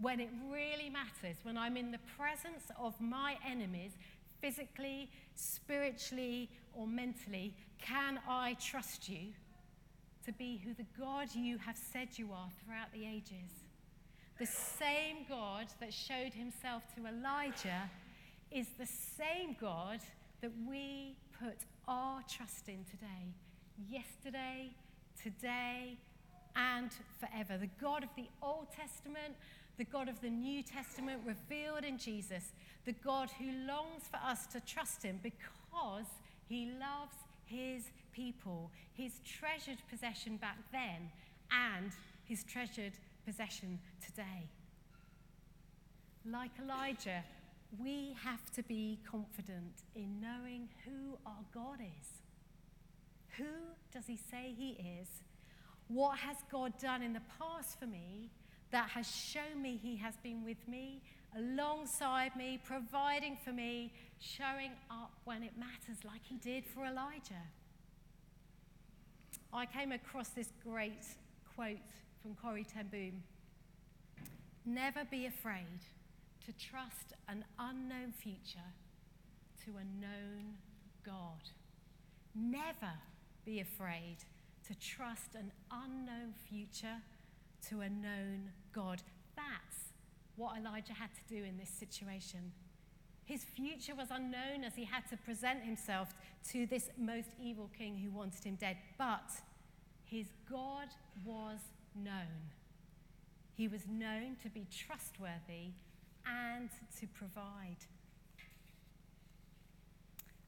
when 0.00 0.18
it 0.18 0.30
really 0.50 0.90
matters, 0.90 1.36
when 1.44 1.56
I'm 1.56 1.76
in 1.76 1.92
the 1.92 2.00
presence 2.18 2.64
of 2.78 3.00
my 3.00 3.36
enemies, 3.48 3.92
physically, 4.40 5.10
spiritually, 5.34 6.48
or 6.74 6.86
mentally, 6.86 7.54
can 7.84 8.18
I 8.28 8.56
trust 8.60 9.08
you 9.08 9.32
to 10.24 10.32
be 10.32 10.60
who 10.64 10.72
the 10.72 10.86
God 10.98 11.28
you 11.34 11.58
have 11.58 11.76
said 11.76 12.08
you 12.16 12.32
are 12.32 12.48
throughout 12.64 12.92
the 12.92 13.04
ages? 13.06 13.64
The 14.38 14.46
same 14.46 15.26
God 15.28 15.66
that 15.80 15.92
showed 15.92 16.32
himself 16.32 16.82
to 16.96 17.06
Elijah 17.06 17.90
is 18.50 18.66
the 18.78 18.86
same 18.86 19.56
God 19.60 20.00
that 20.40 20.50
we 20.66 21.16
put 21.38 21.58
our 21.86 22.22
trust 22.22 22.68
in 22.68 22.84
today, 22.90 23.34
yesterday, 23.88 24.70
today, 25.22 25.98
and 26.56 26.90
forever. 27.20 27.58
The 27.58 27.70
God 27.80 28.02
of 28.02 28.08
the 28.16 28.28
Old 28.42 28.68
Testament, 28.72 29.34
the 29.76 29.84
God 29.84 30.08
of 30.08 30.20
the 30.20 30.30
New 30.30 30.62
Testament 30.62 31.20
revealed 31.26 31.84
in 31.84 31.98
Jesus, 31.98 32.52
the 32.86 32.92
God 32.92 33.28
who 33.38 33.50
longs 33.66 34.04
for 34.10 34.18
us 34.24 34.46
to 34.46 34.60
trust 34.60 35.02
him 35.02 35.20
because 35.22 36.06
he 36.48 36.72
loves 36.80 37.16
his 37.54 37.84
people, 38.12 38.70
his 38.94 39.12
treasured 39.24 39.78
possession 39.90 40.36
back 40.36 40.58
then, 40.72 41.10
and 41.50 41.92
his 42.24 42.44
treasured 42.44 42.92
possession 43.26 43.78
today. 44.04 44.48
Like 46.24 46.50
Elijah, 46.62 47.22
we 47.78 48.16
have 48.22 48.50
to 48.54 48.62
be 48.62 48.98
confident 49.10 49.82
in 49.94 50.20
knowing 50.20 50.68
who 50.84 51.18
our 51.26 51.44
God 51.52 51.80
is. 51.80 52.08
Who 53.36 53.44
does 53.92 54.06
he 54.06 54.16
say 54.16 54.54
he 54.56 54.70
is? 55.00 55.08
What 55.88 56.18
has 56.18 56.36
God 56.50 56.72
done 56.78 57.02
in 57.02 57.12
the 57.12 57.22
past 57.38 57.78
for 57.78 57.86
me 57.86 58.30
that 58.70 58.88
has 58.90 59.10
shown 59.10 59.60
me 59.60 59.78
he 59.82 59.96
has 59.96 60.16
been 60.22 60.44
with 60.44 60.66
me, 60.66 61.02
alongside 61.36 62.36
me, 62.36 62.60
providing 62.64 63.36
for 63.44 63.52
me, 63.52 63.92
showing 64.18 64.72
up 64.90 65.12
when 65.24 65.42
it 65.42 65.52
matters, 65.58 66.04
like 66.04 66.20
he 66.24 66.36
did 66.36 66.64
for 66.66 66.84
Elijah? 66.84 67.46
I 69.52 69.66
came 69.66 69.92
across 69.92 70.30
this 70.30 70.48
great 70.62 71.04
quote 71.54 71.78
from 72.22 72.34
Corrie 72.34 72.64
ten 72.64 72.88
Boom 72.88 73.22
Never 74.66 75.04
be 75.10 75.26
afraid 75.26 75.80
to 76.46 76.52
trust 76.52 77.12
an 77.28 77.44
unknown 77.58 78.12
future 78.12 78.72
to 79.64 79.72
a 79.72 79.84
known 80.00 80.54
God. 81.04 81.50
Never 82.34 82.92
be 83.44 83.60
afraid 83.60 84.16
to 84.66 84.74
trust 84.74 85.34
an 85.34 85.52
unknown 85.70 86.34
future 86.48 87.02
to 87.68 87.80
a 87.82 87.88
known 87.88 88.50
God. 88.72 89.02
That's 89.36 89.63
what 90.36 90.56
Elijah 90.56 90.92
had 90.92 91.10
to 91.14 91.34
do 91.34 91.44
in 91.44 91.56
this 91.58 91.68
situation. 91.68 92.52
His 93.24 93.44
future 93.44 93.94
was 93.94 94.08
unknown 94.10 94.64
as 94.66 94.74
he 94.74 94.84
had 94.84 95.08
to 95.10 95.16
present 95.16 95.62
himself 95.62 96.14
to 96.50 96.66
this 96.66 96.90
most 96.98 97.30
evil 97.42 97.70
king 97.76 97.96
who 97.96 98.10
wanted 98.10 98.44
him 98.44 98.56
dead. 98.56 98.76
But 98.98 99.30
his 100.04 100.26
God 100.50 100.88
was 101.24 101.58
known. 101.94 102.50
He 103.56 103.68
was 103.68 103.82
known 103.88 104.36
to 104.42 104.50
be 104.50 104.66
trustworthy 104.70 105.72
and 106.26 106.68
to 107.00 107.06
provide. 107.06 107.78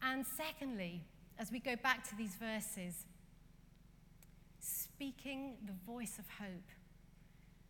And 0.02 0.24
secondly, 0.36 1.02
as 1.38 1.50
we 1.50 1.60
go 1.60 1.76
back 1.76 2.06
to 2.10 2.16
these 2.16 2.34
verses, 2.34 3.04
speaking 4.60 5.56
the 5.66 5.72
voice 5.90 6.18
of 6.18 6.24
hope. 6.38 6.70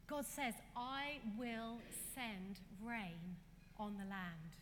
God 0.08 0.24
says, 0.24 0.54
I 0.76 1.18
will 1.38 1.78
send 2.14 2.60
rain 2.84 3.36
on 3.78 3.94
the 3.94 4.08
land. 4.08 4.56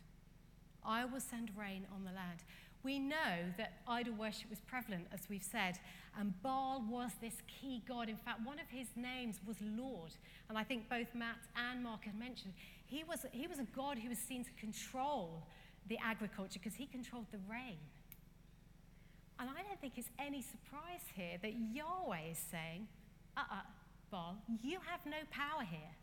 I 0.84 1.04
will 1.04 1.20
send 1.20 1.50
rain 1.56 1.86
on 1.94 2.04
the 2.04 2.12
land. 2.12 2.40
We 2.82 2.98
know 2.98 3.52
that 3.56 3.80
idol 3.88 4.14
worship 4.14 4.50
was 4.50 4.60
prevalent, 4.60 5.06
as 5.12 5.20
we've 5.30 5.42
said, 5.42 5.78
and 6.18 6.34
Baal 6.42 6.84
was 6.88 7.10
this 7.20 7.34
key 7.48 7.82
god. 7.88 8.08
In 8.08 8.16
fact, 8.16 8.40
one 8.44 8.58
of 8.58 8.68
his 8.68 8.88
names 8.94 9.40
was 9.46 9.56
Lord, 9.60 10.12
and 10.48 10.58
I 10.58 10.64
think 10.64 10.88
both 10.88 11.14
Matt 11.14 11.38
and 11.56 11.82
Mark 11.82 12.04
have 12.04 12.14
mentioned 12.14 12.52
he 12.86 13.02
was, 13.02 13.24
he 13.32 13.46
was 13.46 13.58
a 13.58 13.66
god 13.74 13.98
who 13.98 14.10
was 14.10 14.18
seen 14.18 14.44
to 14.44 14.50
control 14.60 15.42
the 15.88 15.98
agriculture 16.02 16.60
because 16.62 16.76
he 16.76 16.86
controlled 16.86 17.26
the 17.32 17.38
rain. 17.50 17.78
And 19.40 19.48
I 19.50 19.62
don't 19.62 19.80
think 19.80 19.94
it's 19.96 20.10
any 20.18 20.42
surprise 20.42 21.02
here 21.14 21.38
that 21.42 21.52
Yahweh 21.72 22.30
is 22.30 22.38
saying, 22.38 22.86
uh 23.36 23.40
uh-uh, 23.40 23.56
uh, 23.56 23.83
You 24.62 24.78
have 24.88 25.04
no 25.06 25.18
power 25.30 25.64
here. 25.68 25.94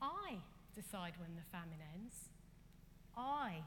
I 0.00 0.36
decide 0.74 1.14
when 1.18 1.34
the 1.34 1.42
famine 1.50 1.80
ends. 1.94 2.14
I 3.16 3.62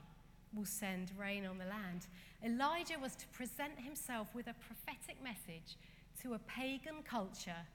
will 0.54 0.66
send 0.66 1.12
rain 1.18 1.46
on 1.46 1.58
the 1.58 1.66
land. 1.66 2.08
Elijah 2.46 2.98
was 3.02 3.16
to 3.16 3.28
present 3.28 3.78
himself 3.78 4.34
with 4.34 4.48
a 4.48 4.56
prophetic 4.66 5.22
message 5.22 5.78
to 6.22 6.34
a 6.34 6.40
pagan 6.40 7.04
culture, 7.04 7.66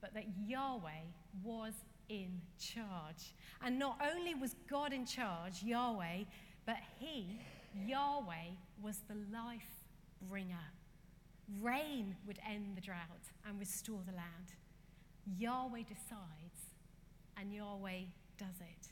but 0.00 0.12
that 0.14 0.26
Yahweh 0.46 1.04
was 1.42 1.72
in 2.08 2.40
charge. 2.58 3.34
And 3.64 3.78
not 3.78 3.98
only 4.14 4.34
was 4.34 4.54
God 4.68 4.92
in 4.92 5.06
charge, 5.06 5.62
Yahweh, 5.62 6.24
but 6.66 6.76
he, 6.98 7.40
Yahweh, 7.86 8.52
was 8.82 8.98
the 9.08 9.16
life 9.32 9.84
bringer. 10.28 10.66
Rain 11.60 12.16
would 12.26 12.38
end 12.48 12.76
the 12.76 12.80
drought 12.80 13.30
and 13.46 13.58
restore 13.58 14.00
the 14.06 14.12
land. 14.12 14.54
Yahweh 15.38 15.82
decides, 15.88 16.72
and 17.36 17.52
Yahweh 17.52 18.02
does 18.38 18.60
it. 18.60 18.88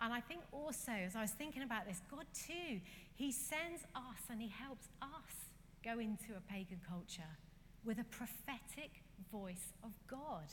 And 0.00 0.12
I 0.12 0.20
think 0.20 0.40
also, 0.52 0.92
as 0.92 1.14
I 1.14 1.20
was 1.20 1.32
thinking 1.32 1.62
about 1.62 1.86
this, 1.86 2.00
God 2.10 2.24
too, 2.34 2.80
He 3.14 3.32
sends 3.32 3.82
us 3.94 4.22
and 4.30 4.40
He 4.40 4.48
helps 4.48 4.88
us 5.02 5.48
go 5.84 5.98
into 5.98 6.36
a 6.36 6.40
pagan 6.52 6.80
culture 6.88 7.22
with 7.84 7.98
a 7.98 8.04
prophetic 8.04 9.02
voice 9.30 9.72
of 9.82 9.90
God, 10.08 10.46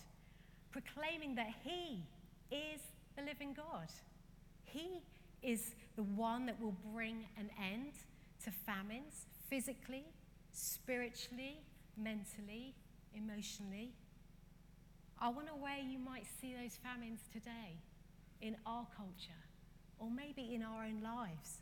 proclaiming 0.72 1.36
that 1.36 1.52
He 1.64 2.04
is 2.52 2.82
the 3.16 3.24
living 3.24 3.54
God. 3.54 3.88
He 4.66 5.02
is 5.42 5.76
the 5.96 6.04
one 6.04 6.46
that 6.48 6.60
will 6.62 6.76
bring 6.94 7.26
an 7.38 7.50
end 7.74 7.94
to 8.44 8.52
famines, 8.52 9.26
physically, 9.50 10.04
spiritually, 10.52 11.60
mentally, 11.96 12.74
emotionally. 13.16 13.94
I 15.20 15.30
wonder 15.30 15.52
where 15.60 15.80
you 15.80 15.98
might 15.98 16.26
see 16.40 16.54
those 16.54 16.78
famines 16.78 17.22
today 17.34 17.80
in 18.40 18.56
our 18.66 18.86
culture 18.96 19.42
or 19.98 20.10
maybe 20.12 20.54
in 20.54 20.62
our 20.62 20.84
own 20.84 21.02
lives. 21.02 21.62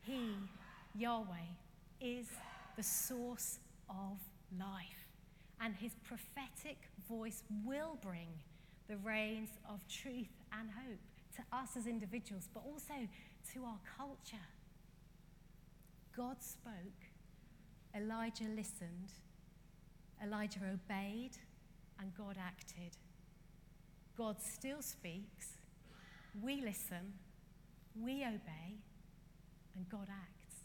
He, 0.00 0.34
Yahweh, 0.94 1.52
is 2.00 2.26
the 2.76 2.82
source 2.82 3.58
of 3.90 4.18
life, 4.58 5.06
and 5.60 5.74
his 5.74 5.92
prophetic 6.02 6.78
voice 7.08 7.42
will 7.64 7.98
bring 8.00 8.28
the 8.88 8.96
rains 8.98 9.50
of 9.68 9.86
truth 9.86 10.32
and 10.58 10.70
hope 10.70 10.98
to 11.36 11.42
us 11.56 11.76
as 11.76 11.86
individuals, 11.86 12.48
but 12.54 12.62
also 12.64 12.94
to 13.52 13.64
our 13.64 13.78
culture. 13.98 14.46
God 16.16 16.42
spoke, 16.42 16.72
Elijah 17.94 18.44
listened, 18.56 19.12
Elijah 20.22 20.60
obeyed, 20.72 21.32
and 22.00 22.14
God 22.16 22.36
acted. 22.38 22.96
God 24.16 24.36
still 24.42 24.82
speaks, 24.82 25.58
we 26.42 26.60
listen, 26.60 27.14
we 28.00 28.24
obey, 28.24 28.78
and 29.76 29.88
God 29.88 30.08
acts. 30.10 30.64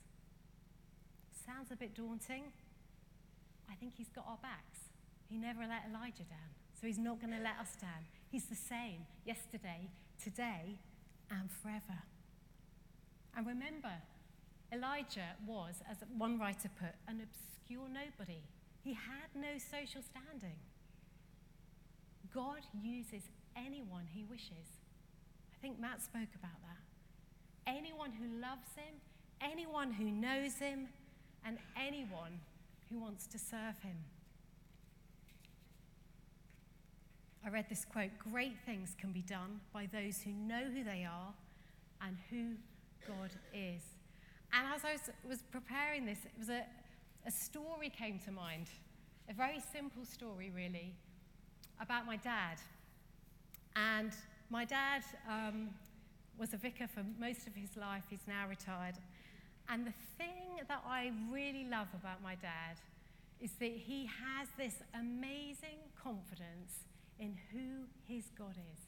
Sounds 1.46 1.72
a 1.72 1.76
bit 1.76 1.94
daunting. 1.94 2.46
I 3.70 3.76
think 3.76 3.94
He's 3.96 4.10
got 4.10 4.26
our 4.28 4.40
backs. 4.42 4.80
He 5.30 5.38
never 5.38 5.62
let 5.62 5.86
Elijah 5.90 6.24
down, 6.24 6.54
so 6.80 6.88
He's 6.88 6.98
not 6.98 7.20
going 7.20 7.34
to 7.34 7.44
let 7.44 7.58
us 7.60 7.76
down. 7.80 8.06
He's 8.30 8.46
the 8.46 8.56
same 8.56 9.06
yesterday, 9.26 9.90
today, 10.24 10.80
and 11.30 11.50
forever. 11.52 12.02
And 13.36 13.48
remember, 13.48 13.94
Elijah 14.72 15.38
was, 15.46 15.76
as 15.90 15.98
one 16.18 16.40
writer 16.40 16.70
put, 16.80 16.96
an 17.08 17.22
obscure 17.22 17.88
nobody. 17.88 18.42
He 18.84 18.94
had 18.94 19.30
no 19.36 19.58
social 19.58 20.02
standing. 20.02 20.58
God 22.34 22.62
uses 22.82 23.24
anyone 23.56 24.08
he 24.12 24.24
wishes. 24.24 24.82
I 25.54 25.58
think 25.62 25.80
Matt 25.80 26.02
spoke 26.02 26.34
about 26.36 26.60
that. 26.62 27.72
Anyone 27.72 28.12
who 28.12 28.42
loves 28.42 28.70
him, 28.76 28.96
anyone 29.42 29.92
who 29.92 30.06
knows 30.06 30.56
him, 30.56 30.88
and 31.46 31.58
anyone 31.78 32.40
who 32.90 33.00
wants 33.00 33.28
to 33.28 33.38
serve 33.38 33.78
him. 33.82 33.98
I 37.46 37.50
read 37.50 37.66
this 37.70 37.86
quote 37.86 38.12
Great 38.32 38.58
things 38.66 38.96
can 39.00 39.12
be 39.12 39.22
done 39.22 39.60
by 39.74 39.88
those 39.92 40.22
who 40.22 40.32
know 40.32 40.64
who 40.74 40.84
they 40.84 41.06
are 41.06 41.34
and 42.02 42.18
who 42.30 42.56
God 43.08 43.32
is. 43.54 43.82
And 44.54 44.68
as 44.74 44.86
I 44.86 44.94
was, 44.94 45.10
was 45.28 45.44
preparing 45.52 46.06
this, 46.06 46.20
it 46.26 46.32
was 46.38 46.50
a, 46.50 46.64
a 47.26 47.32
story 47.32 47.90
came 47.90 48.20
to 48.20 48.32
mind, 48.32 48.68
a 49.30 49.34
very 49.34 49.62
simple 49.72 50.06
story, 50.06 50.52
really, 50.54 50.94
about 51.82 52.06
my 52.06 52.18
dad. 52.18 52.58
And 53.76 54.12
my 54.50 54.66
dad 54.66 55.04
um, 55.30 55.70
was 56.38 56.54
a 56.54 56.58
vicar 56.58 56.88
for 56.88 57.04
most 57.20 57.48
of 57.48 57.56
his 57.56 57.76
life, 57.78 58.04
he's 58.10 58.28
now 58.28 58.48
retired. 58.48 58.96
And 59.70 59.86
the 59.86 59.94
thing 60.18 60.66
that 60.68 60.84
I 60.88 61.12
really 61.32 61.66
love 61.70 61.88
about 61.94 62.22
my 62.22 62.36
dad 62.36 62.78
is 63.42 63.52
that 63.60 63.72
he 63.72 64.06
has 64.06 64.48
this 64.58 64.76
amazing 64.94 65.80
confidence 66.02 66.86
in 67.20 67.38
who 67.52 67.86
his 68.08 68.26
God 68.38 68.56
is. 68.74 68.80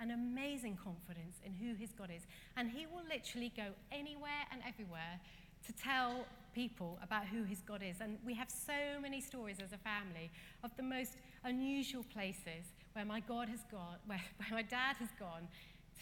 An 0.00 0.10
amazing 0.10 0.78
confidence 0.82 1.36
in 1.44 1.52
who 1.52 1.74
his 1.74 1.90
God 1.92 2.10
is. 2.14 2.22
And 2.56 2.70
he 2.70 2.86
will 2.86 3.02
literally 3.08 3.52
go 3.56 3.66
anywhere 3.90 4.46
and 4.52 4.62
everywhere 4.66 5.20
to 5.66 5.72
tell 5.72 6.26
people 6.58 6.98
about 7.04 7.24
who 7.24 7.44
his 7.44 7.60
God 7.60 7.82
is. 7.88 8.00
And 8.00 8.18
we 8.26 8.34
have 8.34 8.50
so 8.50 9.00
many 9.00 9.20
stories 9.20 9.58
as 9.64 9.72
a 9.72 9.78
family 9.78 10.28
of 10.64 10.76
the 10.76 10.82
most 10.82 11.12
unusual 11.44 12.04
places 12.12 12.74
where 12.94 13.04
my 13.04 13.20
God 13.20 13.48
has 13.48 13.60
gone, 13.70 13.98
where, 14.06 14.20
where 14.38 14.50
my 14.50 14.62
dad 14.62 14.96
has 14.98 15.10
gone 15.20 15.46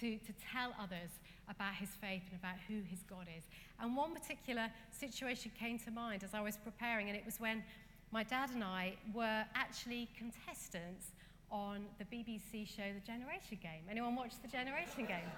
to, 0.01 0.17
to 0.17 0.33
tell 0.51 0.73
others 0.81 1.13
about 1.51 1.75
his 1.75 1.91
faith 2.01 2.23
and 2.31 2.41
about 2.41 2.57
who 2.69 2.81
his 2.89 3.01
God 3.09 3.27
is. 3.37 3.45
And 3.81 3.95
one 3.95 4.15
particular 4.15 4.71
situation 4.91 5.51
came 5.61 5.79
to 5.81 5.91
mind 5.91 6.25
as 6.25 6.33
I 6.33 6.41
was 6.41 6.57
preparing, 6.57 7.09
and 7.09 7.17
it 7.17 7.27
was 7.27 7.39
when 7.39 7.63
my 8.11 8.23
dad 8.23 8.49
and 8.55 8.65
I 8.65 8.95
were 9.13 9.45
actually 9.55 10.09
contestants 10.17 11.13
on 11.51 11.85
the 11.99 12.07
BBC 12.07 12.67
show 12.67 12.89
The 12.95 13.07
Generation 13.07 13.59
Game. 13.63 13.85
Anyone 13.91 14.17
watch 14.17 14.33
The 14.41 14.49
Generation 14.49 15.05
Game? 15.05 15.31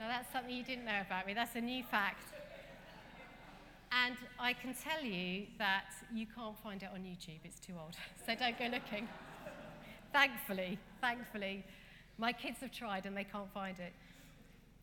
Now, 0.00 0.08
that's 0.08 0.30
something 0.32 0.54
you 0.54 0.64
didn't 0.64 0.84
know 0.84 1.00
about 1.06 1.28
me. 1.28 1.32
That's 1.32 1.54
a 1.54 1.60
new 1.60 1.84
fact. 1.84 2.32
And 4.04 4.16
I 4.38 4.52
can 4.52 4.74
tell 4.74 5.02
you 5.02 5.46
that 5.58 5.92
you 6.12 6.26
can't 6.26 6.58
find 6.58 6.82
it 6.82 6.90
on 6.92 7.00
YouTube, 7.00 7.40
it's 7.44 7.60
too 7.60 7.72
old. 7.80 7.94
So 8.26 8.34
don't 8.34 8.58
go 8.58 8.66
looking. 8.66 9.08
thankfully, 10.12 10.78
thankfully. 11.00 11.64
My 12.18 12.32
kids 12.32 12.58
have 12.60 12.72
tried 12.72 13.06
and 13.06 13.16
they 13.16 13.24
can't 13.24 13.50
find 13.52 13.78
it. 13.78 13.92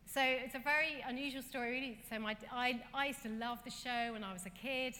So 0.06 0.20
it's 0.22 0.54
a 0.54 0.58
very 0.58 1.04
unusual 1.06 1.42
story, 1.42 1.70
really. 1.70 1.98
So 2.10 2.18
my, 2.18 2.36
I, 2.52 2.80
I 2.92 3.06
used 3.06 3.22
to 3.22 3.28
love 3.28 3.58
the 3.64 3.70
show 3.70 4.12
when 4.12 4.24
I 4.24 4.32
was 4.32 4.46
a 4.46 4.50
kid. 4.50 4.94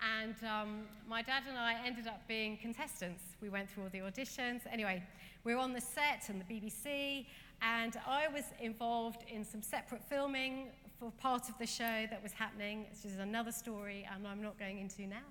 And 0.00 0.36
um, 0.44 0.82
my 1.08 1.22
dad 1.22 1.42
and 1.48 1.58
I 1.58 1.76
ended 1.84 2.06
up 2.06 2.26
being 2.28 2.56
contestants. 2.56 3.22
We 3.42 3.48
went 3.48 3.68
through 3.68 3.84
all 3.84 3.90
the 3.90 3.98
auditions. 3.98 4.60
Anyway, 4.70 5.02
we 5.44 5.54
were 5.54 5.60
on 5.60 5.72
the 5.72 5.80
set 5.80 6.28
and 6.28 6.40
the 6.40 6.44
BBC, 6.44 7.26
and 7.62 7.96
I 8.06 8.28
was 8.28 8.44
involved 8.60 9.24
in 9.28 9.44
some 9.44 9.62
separate 9.62 10.02
filming 10.08 10.68
for 10.98 11.12
part 11.12 11.48
of 11.48 11.56
the 11.58 11.66
show 11.66 12.06
that 12.10 12.20
was 12.22 12.32
happening, 12.32 12.86
which 12.90 13.04
is 13.10 13.18
another 13.18 13.52
story, 13.52 14.06
and 14.12 14.26
I'm 14.26 14.42
not 14.42 14.58
going 14.58 14.78
into 14.78 15.06
now. 15.06 15.28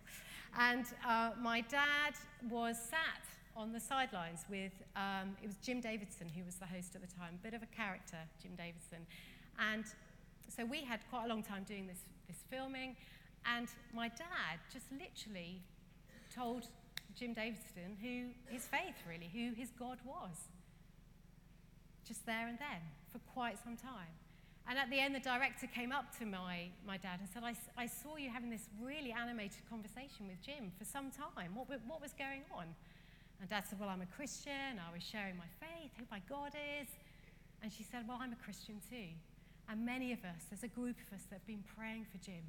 And 0.57 0.85
uh, 1.05 1.31
my 1.41 1.61
dad 1.61 2.13
was 2.49 2.77
sat 2.77 3.23
on 3.55 3.73
the 3.73 3.79
sidelines 3.79 4.45
with, 4.49 4.71
um, 4.95 5.35
it 5.43 5.47
was 5.47 5.57
Jim 5.57 5.81
Davidson 5.81 6.29
who 6.29 6.43
was 6.45 6.55
the 6.55 6.65
host 6.65 6.95
at 6.95 7.01
the 7.01 7.13
time, 7.13 7.39
bit 7.43 7.53
of 7.53 7.63
a 7.63 7.65
character, 7.67 8.17
Jim 8.41 8.51
Davidson. 8.55 9.05
And 9.59 9.83
so 10.47 10.63
we 10.63 10.83
had 10.83 10.99
quite 11.09 11.25
a 11.25 11.27
long 11.27 11.43
time 11.43 11.65
doing 11.67 11.87
this, 11.87 11.99
this 12.27 12.37
filming. 12.49 12.95
And 13.45 13.67
my 13.93 14.07
dad 14.07 14.59
just 14.71 14.85
literally 14.91 15.61
told 16.33 16.67
Jim 17.15 17.33
Davidson 17.33 17.97
who 18.01 18.27
his 18.53 18.65
faith 18.65 18.95
really, 19.07 19.29
who 19.33 19.53
his 19.53 19.71
God 19.77 19.97
was. 20.05 20.47
Just 22.07 22.25
there 22.25 22.47
and 22.47 22.57
then, 22.59 22.81
for 23.11 23.19
quite 23.33 23.57
some 23.61 23.75
time. 23.75 24.13
And 24.69 24.77
at 24.77 24.89
the 24.89 24.99
end, 24.99 25.15
the 25.15 25.23
director 25.23 25.65
came 25.67 25.93
up 25.93 26.11
to 26.19 26.25
my, 26.25 26.67
my 26.85 26.97
dad 26.97 27.19
and 27.19 27.29
said, 27.31 27.43
I, 27.43 27.55
I 27.81 27.87
saw 27.87 28.17
you 28.17 28.29
having 28.29 28.49
this 28.49 28.67
really 28.81 29.15
animated 29.15 29.63
conversation 29.69 30.27
with 30.27 30.41
Jim 30.43 30.71
for 30.77 30.83
some 30.83 31.09
time. 31.09 31.55
What, 31.55 31.67
what 31.87 32.01
was 32.01 32.11
going 32.11 32.43
on? 32.51 32.67
And 33.39 33.49
dad 33.49 33.63
said, 33.69 33.79
Well, 33.79 33.89
I'm 33.89 34.01
a 34.01 34.11
Christian. 34.11 34.75
I 34.75 34.91
was 34.91 35.03
sharing 35.03 35.37
my 35.37 35.47
faith, 35.59 35.91
who 35.97 36.03
my 36.11 36.21
God 36.27 36.51
is. 36.81 36.87
And 37.63 37.71
she 37.71 37.83
said, 37.83 38.03
Well, 38.07 38.17
I'm 38.19 38.33
a 38.33 38.41
Christian 38.43 38.81
too. 38.89 39.15
And 39.69 39.85
many 39.85 40.11
of 40.11 40.19
us, 40.23 40.47
there's 40.49 40.63
a 40.63 40.71
group 40.71 40.95
of 40.99 41.15
us 41.15 41.23
that 41.29 41.43
have 41.43 41.47
been 41.47 41.63
praying 41.75 42.05
for 42.11 42.17
Jim 42.23 42.43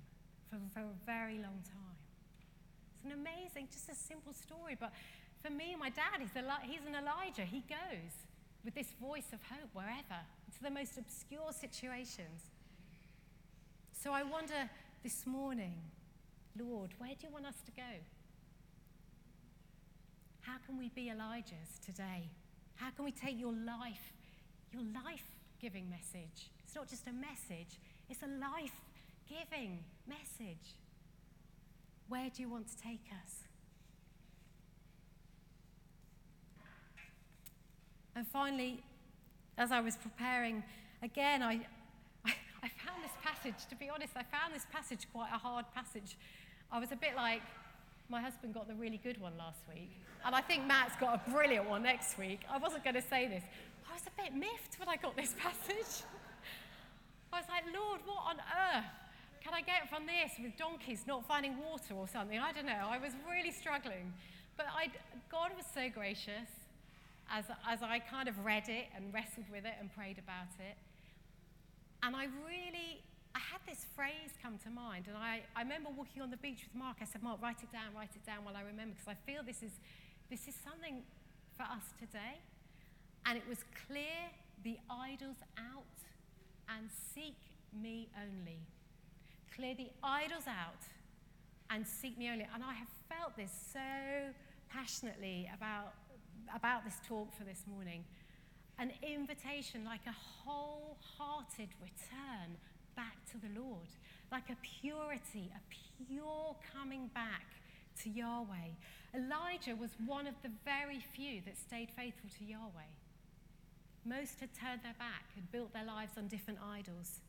for, 0.50 0.58
for 0.74 0.80
a 0.80 0.96
very 1.06 1.38
long 1.38 1.62
time. 1.66 1.98
It's 2.94 3.04
an 3.04 3.12
amazing, 3.12 3.68
just 3.70 3.88
a 3.88 3.94
simple 3.94 4.32
story. 4.32 4.76
But 4.78 4.90
for 5.42 5.50
me, 5.50 5.76
my 5.78 5.90
dad, 5.90 6.18
he's, 6.18 6.34
a, 6.34 6.42
he's 6.66 6.82
an 6.86 6.98
Elijah. 6.98 7.46
He 7.46 7.62
goes 7.68 8.26
with 8.64 8.74
this 8.74 8.90
voice 9.00 9.30
of 9.32 9.38
hope 9.46 9.70
wherever, 9.72 10.18
into 10.48 10.62
the 10.62 10.70
most 10.70 10.96
obscure 10.96 11.52
situations. 11.52 12.48
So 13.92 14.12
I 14.12 14.22
wonder 14.22 14.70
this 15.02 15.26
morning, 15.26 15.74
Lord, 16.58 16.90
where 16.98 17.10
do 17.10 17.26
you 17.26 17.32
want 17.32 17.46
us 17.46 17.60
to 17.66 17.72
go? 17.72 17.92
How 20.40 20.56
can 20.64 20.78
we 20.78 20.88
be 20.88 21.12
Elijahs 21.14 21.84
today? 21.84 22.30
How 22.76 22.90
can 22.90 23.04
we 23.04 23.12
take 23.12 23.38
your 23.38 23.52
life, 23.52 24.12
your 24.72 24.82
life 25.04 25.24
giving 25.60 25.90
message? 25.90 26.50
It's 26.64 26.74
not 26.74 26.88
just 26.88 27.06
a 27.06 27.12
message, 27.12 27.78
it's 28.08 28.22
a 28.22 28.26
life 28.26 28.72
giving 29.28 29.80
message. 30.06 30.76
Where 32.08 32.30
do 32.34 32.40
you 32.42 32.48
want 32.48 32.68
to 32.68 32.76
take 32.82 33.04
us? 33.12 33.34
And 38.16 38.26
finally, 38.26 38.82
as 39.58 39.72
I 39.72 39.80
was 39.80 39.96
preparing, 39.96 40.62
again, 41.02 41.42
I, 41.42 41.60
I, 42.24 42.32
I, 42.62 42.68
found 42.86 43.02
this 43.02 43.12
passage, 43.22 43.66
to 43.68 43.76
be 43.76 43.90
honest, 43.90 44.12
I 44.16 44.22
found 44.22 44.54
this 44.54 44.66
passage 44.72 45.06
quite 45.12 45.30
a 45.34 45.38
hard 45.38 45.66
passage. 45.74 46.16
I 46.72 46.78
was 46.78 46.92
a 46.92 46.96
bit 46.96 47.16
like, 47.16 47.42
my 48.08 48.20
husband 48.20 48.54
got 48.54 48.68
the 48.68 48.74
really 48.74 49.00
good 49.02 49.20
one 49.20 49.32
last 49.36 49.60
week, 49.68 49.90
and 50.24 50.34
I 50.34 50.40
think 50.40 50.64
Matt's 50.64 50.96
got 51.00 51.20
a 51.20 51.30
brilliant 51.30 51.68
one 51.68 51.82
next 51.82 52.16
week. 52.18 52.40
I 52.48 52.56
wasn't 52.56 52.84
going 52.84 52.96
to 52.96 53.02
say 53.02 53.26
this. 53.26 53.42
I 53.90 53.94
was 53.94 54.02
a 54.06 54.22
bit 54.22 54.34
miffed 54.34 54.78
when 54.78 54.88
I 54.88 54.96
got 54.96 55.16
this 55.16 55.34
passage. 55.38 56.04
I 57.32 57.40
was 57.40 57.48
like, 57.50 57.64
Lord, 57.74 58.00
what 58.06 58.22
on 58.24 58.36
earth? 58.38 58.84
can 59.48 59.54
I 59.54 59.62
get 59.62 59.88
from 59.88 60.04
this 60.04 60.32
with 60.42 60.56
donkeys 60.58 61.04
not 61.06 61.24
finding 61.26 61.56
water 61.58 61.94
or 61.94 62.06
something? 62.06 62.38
I 62.38 62.52
don't 62.52 62.66
know. 62.66 62.88
I 62.90 62.98
was 62.98 63.12
really 63.30 63.50
struggling. 63.50 64.12
But 64.56 64.66
I, 64.74 64.88
God 65.30 65.52
was 65.56 65.64
so 65.72 65.88
gracious 65.88 66.50
as, 67.30 67.44
as 67.68 67.82
I 67.82 67.98
kind 67.98 68.28
of 68.28 68.44
read 68.44 68.68
it 68.68 68.86
and 68.96 69.12
wrestled 69.12 69.46
with 69.50 69.64
it 69.64 69.74
and 69.80 69.92
prayed 69.92 70.18
about 70.18 70.52
it. 70.58 70.76
And 72.02 72.14
I 72.14 72.24
really, 72.46 73.02
I 73.34 73.38
had 73.38 73.60
this 73.66 73.86
phrase 73.94 74.32
come 74.42 74.58
to 74.64 74.70
mind. 74.70 75.06
And 75.08 75.16
I, 75.16 75.42
I 75.56 75.62
remember 75.62 75.90
walking 75.96 76.22
on 76.22 76.30
the 76.30 76.36
beach 76.38 76.64
with 76.64 76.74
Mark. 76.74 76.98
I 77.00 77.04
said, 77.04 77.22
Mark, 77.22 77.42
write 77.42 77.62
it 77.62 77.72
down, 77.72 77.94
write 77.94 78.14
it 78.14 78.24
down 78.24 78.44
while 78.44 78.56
I 78.56 78.62
remember, 78.62 78.94
because 78.94 79.08
I 79.08 79.18
feel 79.30 79.42
this 79.44 79.62
is, 79.62 79.72
this 80.30 80.48
is 80.48 80.54
something 80.54 81.02
for 81.56 81.64
us 81.64 81.84
today. 81.98 82.40
And 83.26 83.36
it 83.36 83.44
was 83.48 83.58
clear 83.86 84.30
the 84.64 84.78
idols 84.88 85.38
out 85.58 85.96
and 86.68 86.88
seek 87.14 87.36
me 87.72 88.08
only 88.16 88.60
clear 89.58 89.74
the 89.74 89.90
idols 90.04 90.46
out 90.46 90.86
and 91.70 91.84
seek 91.84 92.16
me 92.16 92.30
only. 92.30 92.46
And 92.54 92.62
I 92.62 92.74
have 92.74 92.88
felt 93.08 93.36
this 93.36 93.50
so 93.72 93.80
passionately 94.70 95.50
about, 95.54 95.94
about 96.54 96.84
this 96.84 96.96
talk 97.06 97.34
for 97.36 97.44
this 97.44 97.64
morning. 97.66 98.04
An 98.78 98.92
invitation, 99.02 99.84
like 99.84 100.06
a 100.06 100.14
wholehearted 100.14 101.68
return 101.80 102.56
back 102.96 103.16
to 103.32 103.38
the 103.38 103.60
Lord, 103.60 103.88
like 104.30 104.50
a 104.50 104.56
purity, 104.80 105.50
a 105.54 106.04
pure 106.06 106.56
coming 106.72 107.10
back 107.14 107.46
to 108.02 108.10
Yahweh. 108.10 108.74
Elijah 109.14 109.74
was 109.74 109.90
one 110.06 110.26
of 110.26 110.34
the 110.42 110.50
very 110.64 111.00
few 111.14 111.40
that 111.46 111.56
stayed 111.56 111.90
faithful 111.96 112.30
to 112.38 112.44
Yahweh. 112.44 112.92
Most 114.04 114.40
had 114.40 114.50
turned 114.54 114.82
their 114.82 114.98
back, 114.98 115.24
had 115.34 115.50
built 115.50 115.72
their 115.72 115.84
lives 115.84 116.12
on 116.16 116.28
different 116.28 116.60
idols. 116.64 117.20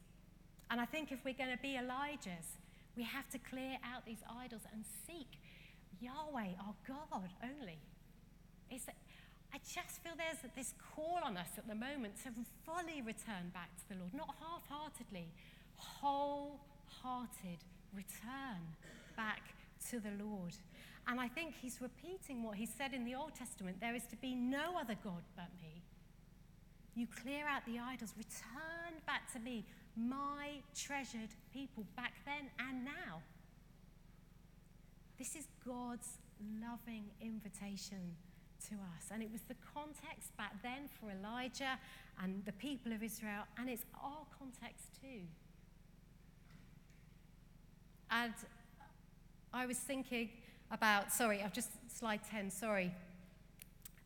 And 0.72 0.80
I 0.80 0.86
think 0.86 1.12
if 1.12 1.20
we're 1.26 1.34
going 1.34 1.52
to 1.52 1.62
be 1.62 1.78
Elijahs, 1.78 2.58
we 2.96 3.04
have 3.04 3.30
to 3.32 3.40
clear 3.40 3.78
out 3.84 4.06
these 4.06 4.22
idols 4.30 4.62
and 4.72 4.84
seek 5.08 5.40
Yahweh, 6.00 6.54
our 6.66 6.76
God, 6.88 7.30
only. 7.44 7.80
It's, 8.70 8.86
I 9.54 9.58
just 9.58 10.04
feel 10.04 10.14
there's 10.16 10.54
this 10.56 10.74
call 10.94 11.20
on 11.24 11.38
us 11.38 11.50
at 11.58 11.68
the 11.68 11.76
moment 11.76 12.14
to 12.24 12.30
fully 12.66 13.02
return 13.02 13.50
back 13.54 13.70
to 13.78 13.90
the 13.90 14.00
Lord, 14.00 14.14
not 14.14 14.36
half 14.40 14.68
heartedly, 14.70 15.28
wholehearted 15.76 17.60
return 17.94 18.62
back 19.18 19.42
to 19.90 20.00
the 20.00 20.12
Lord. 20.24 20.54
And 21.08 21.20
I 21.20 21.28
think 21.28 21.56
he's 21.60 21.82
repeating 21.82 22.44
what 22.44 22.58
he 22.58 22.66
said 22.66 22.94
in 22.94 23.04
the 23.04 23.16
Old 23.16 23.34
Testament 23.34 23.78
there 23.82 23.96
is 23.96 24.04
to 24.12 24.16
be 24.18 24.36
no 24.36 24.78
other 24.80 24.96
God 25.04 25.24
but 25.36 25.50
me. 25.62 25.82
You 26.96 27.08
clear 27.24 27.48
out 27.48 27.66
the 27.66 27.80
idols, 27.80 28.14
return 28.18 29.00
back 29.08 29.32
to 29.34 29.40
me, 29.40 29.66
my 29.96 30.62
treasured 30.76 31.30
people, 31.54 31.86
back 31.96 32.14
then 32.26 32.50
and 32.60 32.86
now. 32.86 33.22
This 35.18 35.36
is 35.36 35.48
God's 35.66 36.20
loving 36.62 37.06
invitation 37.22 38.16
to 38.70 38.76
us. 38.76 39.06
And 39.12 39.24
it 39.24 39.32
was 39.32 39.42
the 39.48 39.56
context 39.74 40.36
back 40.38 40.62
then 40.62 40.90
for 41.00 41.12
Elijah 41.12 41.80
and 42.22 42.44
the 42.46 42.52
people 42.54 42.92
of 42.92 43.02
Israel, 43.02 43.44
and 43.58 43.70
it's 43.70 43.86
our 44.04 44.26
context 44.38 44.86
too. 45.02 45.22
And 48.12 48.34
I 49.54 49.66
was 49.66 49.78
thinking 49.78 50.30
about, 50.72 51.12
sorry, 51.12 51.42
I've 51.44 51.54
just, 51.54 51.70
slide 51.96 52.22
10, 52.30 52.52
sorry. 52.52 52.92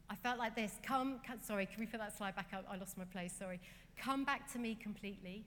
I 0.10 0.16
felt 0.16 0.38
like 0.38 0.56
this. 0.56 0.74
Come, 0.84 1.20
come, 1.26 1.40
sorry, 1.42 1.66
can 1.66 1.80
we 1.80 1.86
put 1.86 2.00
that 2.00 2.16
slide 2.18 2.36
back 2.36 2.50
up? 2.54 2.66
I 2.70 2.78
lost 2.78 2.98
my 2.98 3.06
place, 3.06 3.34
sorry. 3.38 3.60
Come 3.98 4.24
back 4.24 4.52
to 4.54 4.60
me 4.60 4.76
completely. 4.76 5.46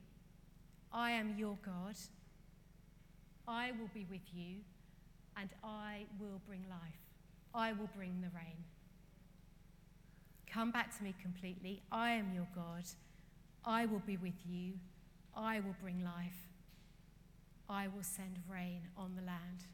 I 0.92 1.12
am 1.12 1.34
your 1.38 1.56
God. 1.64 1.96
I 3.46 3.72
will 3.72 3.90
be 3.94 4.06
with 4.10 4.22
you, 4.34 4.56
and 5.36 5.50
I 5.62 6.06
will 6.18 6.40
bring 6.46 6.64
life. 6.68 6.78
I 7.54 7.72
will 7.72 7.88
bring 7.94 8.20
the 8.20 8.28
rain. 8.34 8.64
Come 10.50 10.70
back 10.70 10.96
to 10.96 11.04
me 11.04 11.14
completely. 11.20 11.82
I 11.92 12.12
am 12.12 12.32
your 12.34 12.46
God. 12.54 12.84
I 13.64 13.86
will 13.86 14.02
be 14.06 14.16
with 14.16 14.46
you. 14.48 14.74
I 15.36 15.60
will 15.60 15.74
bring 15.82 16.02
life. 16.02 16.48
I 17.68 17.88
will 17.88 18.02
send 18.02 18.38
rain 18.50 18.82
on 18.96 19.16
the 19.16 19.22
land. 19.22 19.66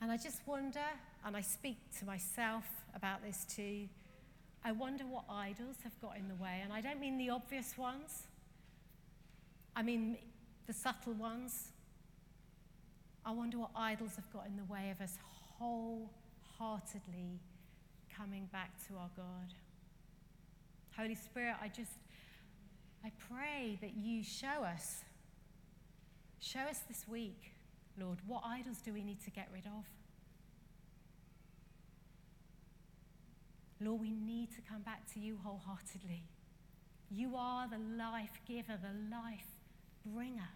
And 0.00 0.10
I 0.10 0.16
just 0.16 0.46
wonder, 0.46 0.84
and 1.24 1.36
I 1.36 1.40
speak 1.40 1.78
to 2.00 2.04
myself 2.04 2.64
about 2.94 3.22
this 3.24 3.44
too, 3.44 3.88
I 4.64 4.72
wonder 4.72 5.04
what 5.04 5.24
idols 5.28 5.76
have 5.84 5.98
got 6.00 6.16
in 6.16 6.28
the 6.28 6.34
way. 6.34 6.60
And 6.62 6.72
I 6.72 6.80
don't 6.80 7.00
mean 7.00 7.18
the 7.18 7.30
obvious 7.30 7.78
ones, 7.78 8.24
I 9.74 9.82
mean 9.82 10.18
the 10.66 10.72
subtle 10.72 11.14
ones. 11.14 11.68
I 13.24 13.30
wonder 13.30 13.58
what 13.58 13.70
idols 13.76 14.16
have 14.16 14.30
got 14.32 14.46
in 14.46 14.56
the 14.56 14.64
way 14.64 14.90
of 14.90 15.00
us 15.00 15.16
wholeheartedly 15.58 17.38
coming 18.16 18.48
back 18.52 18.70
to 18.88 18.94
our 18.94 19.10
God. 19.16 19.54
Holy 20.96 21.14
Spirit, 21.14 21.56
I 21.60 21.68
just, 21.68 21.98
I 23.04 23.10
pray 23.28 23.78
that 23.80 23.96
you 23.96 24.22
show 24.22 24.64
us, 24.64 25.04
show 26.40 26.60
us 26.60 26.80
this 26.88 27.06
week, 27.08 27.52
Lord, 27.98 28.18
what 28.26 28.42
idols 28.44 28.78
do 28.84 28.92
we 28.92 29.02
need 29.02 29.22
to 29.24 29.30
get 29.30 29.48
rid 29.52 29.66
of? 29.66 29.84
Lord, 33.80 34.00
we 34.00 34.10
need 34.10 34.50
to 34.54 34.62
come 34.62 34.82
back 34.82 35.12
to 35.14 35.20
you 35.20 35.38
wholeheartedly. 35.42 36.22
You 37.10 37.34
are 37.36 37.68
the 37.68 37.80
life 37.98 38.40
giver, 38.46 38.78
the 38.80 39.14
life 39.14 39.48
bringer. 40.06 40.48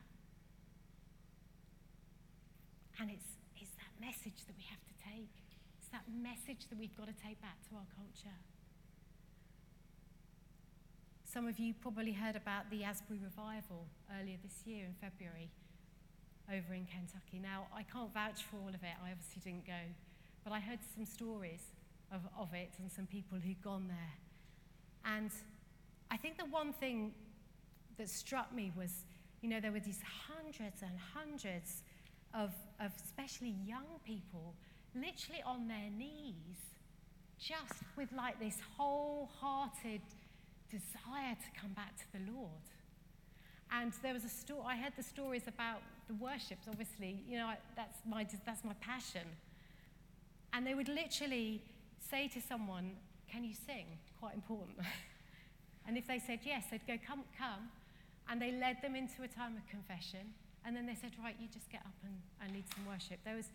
And 3.00 3.10
it's, 3.10 3.36
it's 3.60 3.72
that 3.72 3.92
message 4.00 4.46
that 4.46 4.56
we 4.56 4.64
have 4.70 4.80
to 4.86 4.94
take. 5.04 5.45
That 5.96 6.12
message 6.12 6.68
that 6.68 6.78
we've 6.78 6.94
got 6.94 7.06
to 7.06 7.14
take 7.24 7.40
back 7.40 7.56
to 7.70 7.74
our 7.74 7.88
culture. 7.96 8.36
Some 11.24 11.48
of 11.48 11.58
you 11.58 11.72
probably 11.72 12.12
heard 12.12 12.36
about 12.36 12.68
the 12.70 12.84
Asbury 12.84 13.18
Revival 13.24 13.86
earlier 14.20 14.36
this 14.44 14.66
year 14.66 14.84
in 14.84 14.92
February 15.00 15.48
over 16.52 16.74
in 16.74 16.84
Kentucky. 16.84 17.40
Now, 17.40 17.68
I 17.74 17.82
can't 17.82 18.12
vouch 18.12 18.44
for 18.44 18.58
all 18.58 18.68
of 18.68 18.82
it, 18.84 18.92
I 19.02 19.10
obviously 19.10 19.40
didn't 19.42 19.66
go, 19.66 19.80
but 20.44 20.52
I 20.52 20.60
heard 20.60 20.80
some 20.94 21.06
stories 21.06 21.62
of, 22.12 22.20
of 22.38 22.52
it 22.52 22.72
and 22.78 22.92
some 22.92 23.06
people 23.06 23.38
who'd 23.38 23.62
gone 23.62 23.88
there. 23.88 25.16
And 25.16 25.30
I 26.10 26.18
think 26.18 26.36
the 26.36 26.44
one 26.44 26.74
thing 26.74 27.14
that 27.96 28.10
struck 28.10 28.54
me 28.54 28.70
was, 28.76 29.06
you 29.40 29.48
know, 29.48 29.60
there 29.60 29.72
were 29.72 29.80
these 29.80 30.02
hundreds 30.28 30.82
and 30.82 30.92
hundreds 31.14 31.84
of, 32.34 32.52
of 32.80 32.92
especially 33.02 33.54
young 33.64 33.88
people 34.04 34.52
literally 35.00 35.42
on 35.44 35.68
their 35.68 35.90
knees, 35.96 36.58
just 37.38 37.82
with 37.96 38.12
like 38.12 38.40
this 38.40 38.58
wholehearted 38.76 40.00
desire 40.70 41.34
to 41.34 41.60
come 41.60 41.72
back 41.72 41.96
to 41.96 42.04
the 42.12 42.32
Lord. 42.32 42.50
And 43.72 43.92
there 44.02 44.14
was 44.14 44.24
a 44.24 44.28
story, 44.28 44.62
I 44.66 44.76
heard 44.76 44.92
the 44.96 45.02
stories 45.02 45.48
about 45.48 45.82
the 46.08 46.14
worships, 46.14 46.66
obviously, 46.68 47.20
you 47.28 47.36
know, 47.36 47.50
that's 47.74 47.98
my, 48.08 48.26
that's 48.44 48.64
my 48.64 48.74
passion. 48.74 49.26
And 50.52 50.66
they 50.66 50.74
would 50.74 50.88
literally 50.88 51.62
say 51.98 52.28
to 52.28 52.40
someone, 52.40 52.92
Can 53.30 53.44
you 53.44 53.54
sing? 53.54 53.86
Quite 54.20 54.34
important. 54.34 54.78
and 55.86 55.98
if 55.98 56.06
they 56.06 56.18
said 56.18 56.40
yes, 56.44 56.64
they'd 56.70 56.86
go, 56.86 56.96
Come, 57.06 57.24
come. 57.36 57.68
And 58.30 58.40
they 58.40 58.52
led 58.52 58.82
them 58.82 58.96
into 58.96 59.22
a 59.22 59.28
time 59.28 59.56
of 59.56 59.66
confession. 59.68 60.32
And 60.64 60.74
then 60.74 60.86
they 60.86 60.94
said, 60.94 61.12
Right, 61.22 61.36
you 61.40 61.48
just 61.52 61.70
get 61.70 61.82
up 61.82 61.94
and, 62.04 62.14
and 62.42 62.54
lead 62.54 62.64
some 62.74 62.86
worship. 62.86 63.18
There 63.24 63.36
was, 63.36 63.46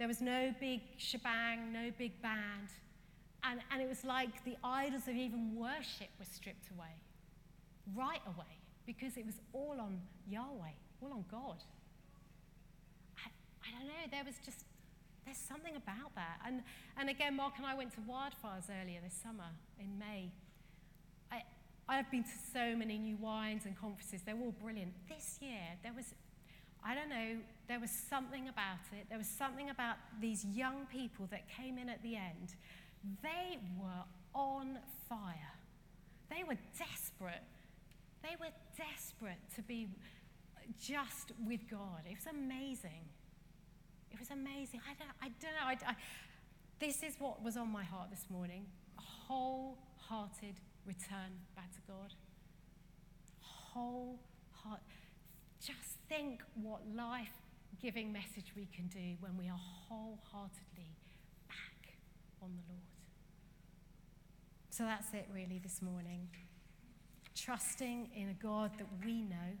there 0.00 0.08
was 0.08 0.22
no 0.22 0.54
big 0.58 0.80
shebang, 0.96 1.74
no 1.74 1.90
big 1.98 2.20
band. 2.22 2.72
And, 3.44 3.60
and 3.70 3.82
it 3.82 3.88
was 3.88 4.02
like 4.02 4.42
the 4.46 4.56
idols 4.64 5.06
of 5.06 5.14
even 5.14 5.54
worship 5.54 6.08
were 6.18 6.24
stripped 6.24 6.70
away, 6.70 6.96
right 7.94 8.22
away, 8.26 8.56
because 8.86 9.18
it 9.18 9.26
was 9.26 9.34
all 9.52 9.76
on 9.78 10.00
Yahweh, 10.26 10.72
all 11.02 11.12
on 11.12 11.26
God. 11.30 11.62
I, 13.18 13.28
I 13.62 13.78
don't 13.78 13.88
know, 13.88 14.08
there 14.10 14.24
was 14.24 14.36
just 14.42 14.64
there's 15.26 15.36
something 15.36 15.76
about 15.76 16.14
that. 16.14 16.40
And, 16.46 16.62
and 16.98 17.10
again, 17.10 17.36
Mark 17.36 17.52
and 17.58 17.66
I 17.66 17.74
went 17.74 17.92
to 17.92 18.00
Wildfires 18.00 18.70
earlier 18.82 19.00
this 19.04 19.14
summer 19.22 19.50
in 19.78 19.98
May. 19.98 20.32
I, 21.30 21.42
I've 21.86 22.10
been 22.10 22.24
to 22.24 22.30
so 22.54 22.74
many 22.74 22.96
new 22.96 23.18
wines 23.18 23.66
and 23.66 23.78
conferences. 23.78 24.22
They're 24.24 24.34
all 24.34 24.54
brilliant. 24.62 24.92
This 25.10 25.38
year, 25.42 25.60
there 25.82 25.92
was, 25.94 26.14
I 26.84 26.94
don't 26.94 27.10
know, 27.10 27.36
there 27.68 27.78
was 27.78 27.90
something 27.90 28.48
about 28.48 28.84
it. 28.92 29.06
There 29.08 29.18
was 29.18 29.28
something 29.28 29.70
about 29.70 29.96
these 30.20 30.44
young 30.44 30.86
people 30.90 31.28
that 31.30 31.48
came 31.48 31.78
in 31.78 31.88
at 31.88 32.02
the 32.02 32.16
end. 32.16 32.54
They 33.22 33.58
were 33.78 34.04
on 34.34 34.78
fire. 35.08 35.54
They 36.30 36.44
were 36.44 36.56
desperate. 36.78 37.42
They 38.22 38.36
were 38.40 38.52
desperate 38.76 39.38
to 39.56 39.62
be 39.62 39.88
just 40.80 41.32
with 41.46 41.68
God. 41.70 42.02
It 42.08 42.16
was 42.16 42.26
amazing. 42.32 43.08
It 44.12 44.18
was 44.18 44.30
amazing. 44.30 44.80
I 44.88 44.94
don't, 44.94 45.10
I 45.22 45.28
don't 45.40 45.80
know. 45.80 45.86
I, 45.86 45.92
I, 45.92 45.96
this 46.78 47.02
is 47.02 47.14
what 47.18 47.42
was 47.42 47.56
on 47.56 47.70
my 47.70 47.84
heart 47.84 48.10
this 48.10 48.24
morning 48.30 48.66
a 48.98 49.02
wholehearted 49.02 50.56
return 50.86 51.32
back 51.54 51.70
to 51.72 51.80
God. 51.86 52.14
Whole 53.40 54.18
heart. 54.52 54.80
Just 55.60 55.78
think 56.08 56.40
what 56.54 56.80
life 56.96 57.28
giving 57.82 58.12
message 58.12 58.52
we 58.56 58.66
can 58.74 58.86
do 58.88 59.16
when 59.20 59.36
we 59.38 59.46
are 59.46 59.60
wholeheartedly 59.88 60.96
back 61.48 61.94
on 62.42 62.50
the 62.50 62.72
Lord. 62.72 62.82
So 64.70 64.84
that's 64.84 65.12
it, 65.12 65.28
really, 65.32 65.60
this 65.62 65.82
morning. 65.82 66.28
Trusting 67.34 68.08
in 68.14 68.30
a 68.30 68.42
God 68.42 68.70
that 68.78 68.86
we 69.04 69.22
know, 69.22 69.56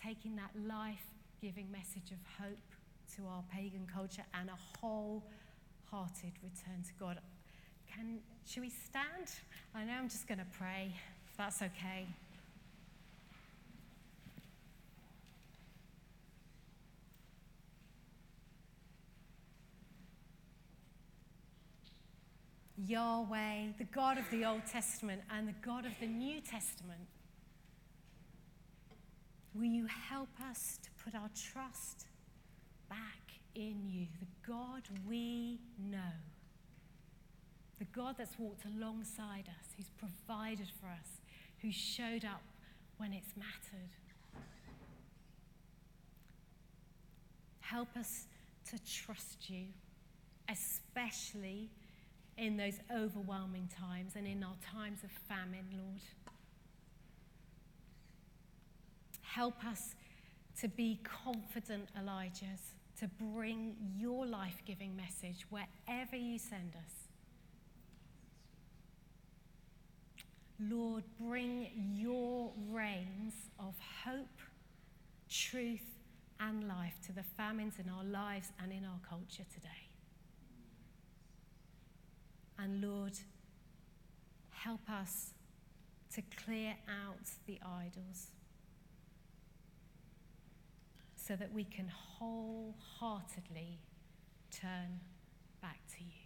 taking 0.00 0.36
that 0.36 0.50
life 0.66 1.06
giving 1.40 1.70
message 1.70 2.10
of 2.10 2.18
hope 2.42 2.58
to 3.16 3.26
our 3.26 3.44
pagan 3.52 3.86
culture 3.92 4.24
and 4.34 4.48
a 4.48 4.58
wholehearted 4.80 6.32
return 6.42 6.82
to 6.84 6.92
God. 6.98 7.18
Can, 7.92 8.18
should 8.46 8.62
we 8.62 8.70
stand? 8.70 9.30
I 9.74 9.84
know 9.84 9.92
I'm 9.92 10.08
just 10.08 10.26
going 10.26 10.38
to 10.38 10.46
pray, 10.58 10.94
that's 11.36 11.62
okay. 11.62 12.06
Yahweh, 22.86 23.72
the 23.78 23.84
God 23.84 24.18
of 24.18 24.24
the 24.30 24.44
Old 24.44 24.66
Testament 24.66 25.22
and 25.30 25.46
the 25.46 25.54
God 25.64 25.86
of 25.86 25.92
the 26.00 26.06
New 26.06 26.40
Testament, 26.40 27.06
will 29.54 29.64
you 29.64 29.86
help 29.86 30.28
us 30.50 30.78
to 30.82 30.90
put 31.04 31.14
our 31.14 31.30
trust 31.52 32.06
back 32.88 33.22
in 33.54 33.88
you, 33.88 34.06
the 34.20 34.50
God 34.50 34.82
we 35.06 35.60
know, 35.78 35.98
the 37.78 37.84
God 37.86 38.16
that's 38.18 38.38
walked 38.38 38.64
alongside 38.64 39.48
us, 39.48 39.66
who's 39.76 39.90
provided 39.98 40.68
for 40.80 40.86
us, 40.86 41.20
who 41.60 41.70
showed 41.70 42.24
up 42.24 42.42
when 42.96 43.12
it's 43.12 43.36
mattered. 43.36 43.90
Help 47.60 47.96
us 47.96 48.26
to 48.70 48.78
trust 48.84 49.48
you, 49.48 49.66
especially 50.48 51.70
in 52.38 52.56
those 52.56 52.78
overwhelming 52.94 53.68
times 53.78 54.12
and 54.16 54.26
in 54.26 54.42
our 54.42 54.56
times 54.72 55.04
of 55.04 55.10
famine, 55.28 55.66
Lord. 55.72 56.00
Help 59.22 59.64
us 59.64 59.94
to 60.60 60.68
be 60.68 61.00
confident 61.02 61.88
Elijahs, 61.98 62.74
to 62.98 63.08
bring 63.08 63.74
your 63.96 64.26
life 64.26 64.62
giving 64.66 64.96
message 64.96 65.46
wherever 65.50 66.16
you 66.16 66.38
send 66.38 66.74
us. 66.76 66.92
Lord, 70.60 71.02
bring 71.18 71.68
your 71.94 72.52
rains 72.70 73.34
of 73.58 73.74
hope, 74.04 74.38
truth, 75.28 75.80
and 76.38 76.68
life 76.68 76.94
to 77.06 77.12
the 77.12 77.22
famines 77.36 77.74
in 77.78 77.88
our 77.88 78.04
lives 78.04 78.52
and 78.62 78.72
in 78.72 78.84
our 78.84 79.00
culture 79.08 79.44
today. 79.52 79.81
And 82.58 82.82
Lord, 82.82 83.18
help 84.50 84.88
us 84.88 85.30
to 86.14 86.22
clear 86.44 86.74
out 86.88 87.30
the 87.46 87.58
idols 87.64 88.28
so 91.16 91.36
that 91.36 91.52
we 91.52 91.64
can 91.64 91.88
wholeheartedly 91.88 93.78
turn 94.50 95.00
back 95.60 95.78
to 95.96 96.04
you. 96.04 96.21